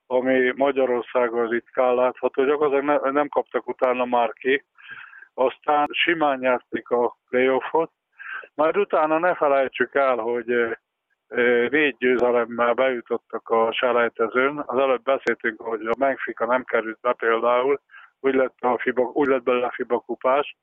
ami 0.08 0.54
Magyarországon 0.56 1.48
ritkán 1.48 1.96
látható, 1.96 2.46
gyakorlatilag 2.46 3.12
nem 3.12 3.28
kaptak 3.28 3.67
utána 3.67 4.06
már 4.06 4.34
ki. 4.34 4.65
Aztán 5.34 5.88
simán 5.91 6.39
nyerték 6.39 6.89
a 6.89 7.17
playoffot, 7.30 7.91
majd 8.54 8.78
utána 8.78 9.17
ne 9.17 9.36
felejtsük 9.36 9.96
el, 9.96 10.17
hogy 10.17 10.78
négy 11.70 11.96
győzelemmel 11.98 12.74
bejutottak 12.74 13.50
a 13.50 13.72
selejtezőn. 13.72 14.63
Az 14.65 14.78
előbb 14.78 15.04
beszéltünk, 15.04 15.62
hogy 15.62 15.86
a 15.86 15.96
Benfica 16.00 16.46
nem 16.46 16.63
került 16.63 17.00
be 17.02 17.13
például, 17.13 17.80
úgy 18.21 18.34
lett, 18.34 18.55
a 18.60 18.77
FIBA, 18.77 19.01
úgy 19.01 19.27
lett 19.27 19.43
belőle 19.43 19.65
a 19.65 19.71
FIBA 19.71 19.99
kupás. 19.99 20.55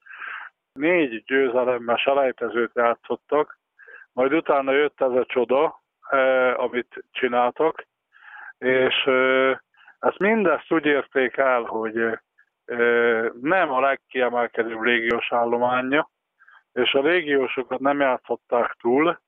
Négy 0.72 1.24
győzelemmel 1.24 1.96
selejtezőt 1.96 2.70
játszottak, 2.74 3.58
majd 4.12 4.32
utána 4.32 4.72
jött 4.72 5.00
ez 5.00 5.10
a 5.10 5.24
csoda, 5.24 5.82
amit 6.56 7.04
csináltak, 7.10 7.86
és 8.58 9.04
ezt 9.98 10.18
mindezt 10.18 10.72
úgy 10.72 10.86
érték 10.86 11.36
el, 11.36 11.62
hogy 11.62 12.18
nem 13.40 13.72
a 13.72 13.80
legkiemelkedőbb 13.80 14.80
légiós 14.80 15.32
állománya, 15.32 16.10
és 16.72 16.92
a 16.92 17.00
légiósokat 17.00 17.78
nem 17.78 18.00
játszották 18.00 18.76
túl, 18.80 19.20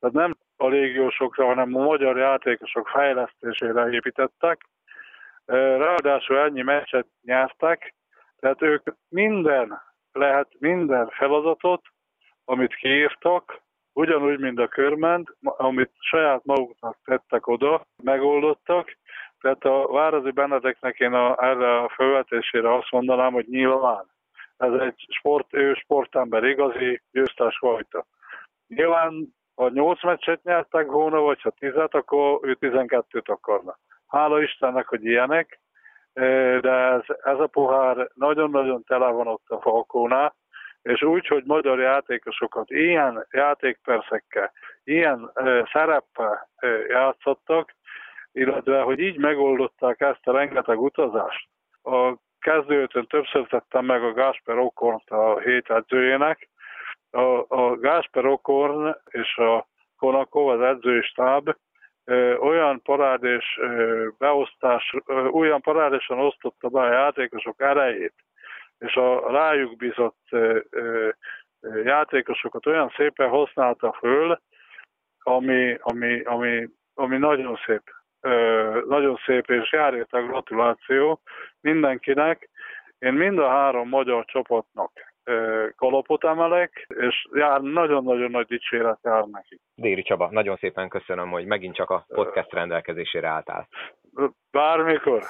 tehát 0.00 0.14
nem 0.14 0.36
a 0.56 0.68
légiósokra, 0.68 1.44
hanem 1.44 1.74
a 1.74 1.82
magyar 1.82 2.16
játékosok 2.16 2.88
fejlesztésére 2.88 3.88
építettek. 3.88 4.68
Ráadásul 5.46 6.38
ennyi 6.38 6.62
meccset 6.62 7.06
nyertek, 7.22 7.94
tehát 8.38 8.62
ők 8.62 8.82
minden, 9.08 9.82
lehet 10.12 10.48
minden 10.58 11.08
feladatot, 11.08 11.82
amit 12.44 12.74
kiírtak, 12.74 13.62
ugyanúgy, 13.92 14.38
mint 14.38 14.58
a 14.58 14.68
körment, 14.68 15.36
amit 15.42 15.90
saját 15.98 16.44
maguknak 16.44 16.98
tettek 17.04 17.46
oda, 17.46 17.86
megoldottak. 18.02 18.96
Tehát 19.40 19.64
a 19.64 19.86
Várazi 19.86 20.30
Benedeknek 20.30 20.98
én 20.98 21.12
a, 21.12 21.44
erre 21.44 21.78
a 21.78 21.88
felvetésére 21.88 22.74
azt 22.74 22.90
mondanám, 22.90 23.32
hogy 23.32 23.46
nyilván 23.48 24.14
ez 24.56 24.72
egy 24.72 25.06
sport, 25.08 25.54
ő 25.54 25.74
sportember, 25.74 26.44
igazi 26.44 27.02
győztes 27.12 27.58
fajta. 27.58 28.06
Nyilván, 28.66 29.34
ha 29.54 29.68
8 29.68 30.02
meccset 30.02 30.42
nyertek 30.42 30.86
volna, 30.86 31.20
vagy 31.20 31.40
ha 31.40 31.50
10 31.50 31.72
akkor 31.90 32.38
ő 32.42 32.56
12-t 32.60 33.24
akarna. 33.24 33.78
Hála 34.08 34.42
Istennek, 34.42 34.86
hogy 34.86 35.04
ilyenek, 35.04 35.60
de 36.60 36.70
ez, 36.70 37.02
ez 37.22 37.38
a 37.38 37.46
pohár 37.46 38.08
nagyon-nagyon 38.14 38.82
tele 38.82 39.10
van 39.10 39.26
ott 39.26 39.48
a 39.48 39.60
Falkónál, 39.60 40.34
és 40.82 41.02
úgy, 41.02 41.26
hogy 41.26 41.44
magyar 41.44 41.78
játékosokat 41.80 42.70
ilyen 42.70 43.26
játékperszekkel, 43.30 44.52
ilyen 44.84 45.32
szereppel 45.72 46.48
játszottak, 46.88 47.74
illetve 48.32 48.80
hogy 48.80 48.98
így 48.98 49.18
megoldották 49.18 50.00
ezt 50.00 50.26
a 50.26 50.32
rengeteg 50.32 50.80
utazást. 50.80 51.48
A 51.82 52.14
kezdőtön 52.38 53.06
többször 53.06 53.46
tettem 53.46 53.84
meg 53.84 54.02
a 54.02 54.12
Gásper 54.12 54.58
Okornt 54.58 55.10
a 55.10 55.38
hét 55.38 55.70
edzőjének. 55.70 56.48
A, 57.10 57.56
a 57.56 57.76
Gásper 57.76 58.26
Okorn 58.26 58.96
és 59.10 59.36
a 59.36 59.66
Konakov, 59.96 60.48
az 60.48 60.60
edzői 60.60 61.02
stáb 61.02 61.56
olyan 62.40 62.82
parádés 62.82 63.60
beosztás, 64.18 64.94
olyan 65.32 65.60
parádésan 65.60 66.18
osztotta 66.18 66.68
be 66.68 66.80
a 66.80 66.92
játékosok 66.92 67.60
erejét, 67.60 68.14
és 68.78 68.94
a 68.94 69.30
rájuk 69.30 69.76
bizott 69.76 70.28
játékosokat 71.84 72.66
olyan 72.66 72.92
szépen 72.96 73.28
használta 73.28 73.92
föl, 73.92 74.40
ami, 75.22 75.76
ami, 75.80 76.20
ami, 76.20 76.68
ami 76.94 77.18
nagyon 77.18 77.58
szép 77.66 77.82
nagyon 78.88 79.16
szép, 79.24 79.50
és 79.50 79.72
jár 79.72 80.06
a 80.10 80.18
gratuláció 80.18 81.20
mindenkinek. 81.60 82.48
Én 82.98 83.12
mind 83.12 83.38
a 83.38 83.48
három 83.48 83.88
magyar 83.88 84.24
csapatnak 84.24 85.05
kalapot 85.76 86.24
emelek, 86.24 86.86
és 86.88 87.26
jár, 87.32 87.60
nagyon-nagyon 87.60 88.30
nagy 88.30 88.46
dicséret 88.46 88.98
jár 89.02 89.24
neki. 89.24 89.60
Déri 89.74 90.02
Csaba, 90.02 90.28
nagyon 90.30 90.56
szépen 90.56 90.88
köszönöm, 90.88 91.30
hogy 91.30 91.46
megint 91.46 91.74
csak 91.74 91.90
a 91.90 92.04
podcast 92.08 92.52
rendelkezésére 92.52 93.28
álltál. 93.28 93.68
Bármikor. 94.50 95.22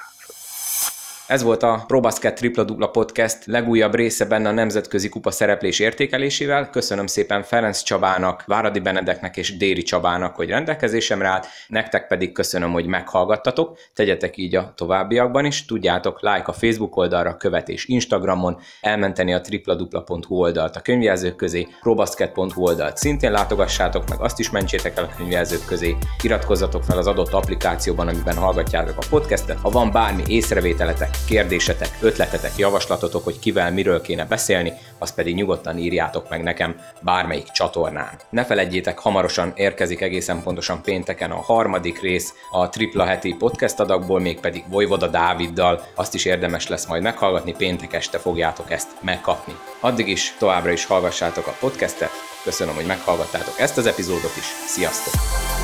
Ez 1.27 1.43
volt 1.43 1.63
a 1.63 1.83
ProBasket 1.87 2.35
Tripla 2.35 2.63
Dupla 2.63 2.87
Podcast 2.87 3.45
legújabb 3.45 3.95
része 3.95 4.25
benne 4.25 4.49
a 4.49 4.51
Nemzetközi 4.51 5.09
Kupa 5.09 5.31
szereplés 5.31 5.79
értékelésével. 5.79 6.69
Köszönöm 6.69 7.07
szépen 7.07 7.43
Ferenc 7.43 7.81
Csabának, 7.81 8.43
Váradi 8.45 8.79
Benedeknek 8.79 9.37
és 9.37 9.57
Déri 9.57 9.81
Csabának, 9.81 10.35
hogy 10.35 10.49
rendelkezésemre 10.49 11.27
állt, 11.27 11.47
nektek 11.67 12.07
pedig 12.07 12.31
köszönöm, 12.31 12.71
hogy 12.71 12.85
meghallgattatok. 12.85 13.77
Tegyetek 13.93 14.37
így 14.37 14.55
a 14.55 14.73
továbbiakban 14.75 15.45
is. 15.45 15.65
Tudjátok, 15.65 16.21
like 16.21 16.43
a 16.45 16.53
Facebook 16.53 16.95
oldalra, 16.95 17.37
követés 17.37 17.85
Instagramon, 17.85 18.59
elmenteni 18.81 19.33
a 19.33 19.41
tripladupla.hu 19.41 20.35
oldalt 20.35 20.75
a 20.75 20.81
könyvjelzők 20.81 21.35
közé, 21.35 21.67
probasket.hu 21.81 22.61
oldalt 22.61 22.97
szintén 22.97 23.31
látogassátok 23.31 24.09
meg, 24.09 24.21
azt 24.21 24.39
is 24.39 24.49
mentsétek 24.49 24.97
el 24.97 25.03
a 25.03 25.15
könyvjelzők 25.17 25.65
közé, 25.65 25.95
iratkozzatok 26.21 26.83
fel 26.83 26.97
az 26.97 27.07
adott 27.07 27.33
applikációban, 27.33 28.07
amiben 28.07 28.35
hallgatjátok 28.35 28.97
a 28.97 29.07
podcastet. 29.09 29.59
Ha 29.59 29.69
van 29.69 29.91
bármi 29.91 30.23
észrevételetek, 30.27 31.16
kérdésetek, 31.27 31.97
ötletetek, 32.01 32.51
javaslatotok, 32.57 33.23
hogy 33.23 33.39
kivel 33.39 33.71
miről 33.71 34.01
kéne 34.01 34.25
beszélni, 34.25 34.73
azt 34.97 35.15
pedig 35.15 35.35
nyugodtan 35.35 35.77
írjátok 35.77 36.29
meg 36.29 36.43
nekem 36.43 36.75
bármelyik 37.01 37.51
csatornán. 37.51 38.19
Ne 38.29 38.45
feledjétek, 38.45 38.99
hamarosan 38.99 39.53
érkezik 39.55 40.01
egészen 40.01 40.43
pontosan 40.43 40.81
pénteken 40.81 41.31
a 41.31 41.41
harmadik 41.41 42.01
rész 42.01 42.33
a 42.51 42.69
tripla 42.69 43.05
heti 43.05 43.35
podcast 43.39 43.79
adagból, 43.79 44.19
mégpedig 44.19 44.63
Vojvoda 44.69 45.07
Dáviddal, 45.07 45.83
azt 45.95 46.13
is 46.13 46.25
érdemes 46.25 46.67
lesz 46.67 46.85
majd 46.85 47.01
meghallgatni, 47.01 47.55
péntek 47.57 47.93
este 47.93 48.17
fogjátok 48.17 48.71
ezt 48.71 48.87
megkapni. 49.01 49.55
Addig 49.79 50.07
is 50.07 50.35
továbbra 50.39 50.71
is 50.71 50.85
hallgassátok 50.85 51.47
a 51.47 51.55
podcastet, 51.59 52.11
köszönöm, 52.43 52.75
hogy 52.75 52.85
meghallgattátok 52.85 53.59
ezt 53.59 53.77
az 53.77 53.85
epizódot 53.85 54.37
is, 54.37 54.45
sziasztok! 54.67 55.56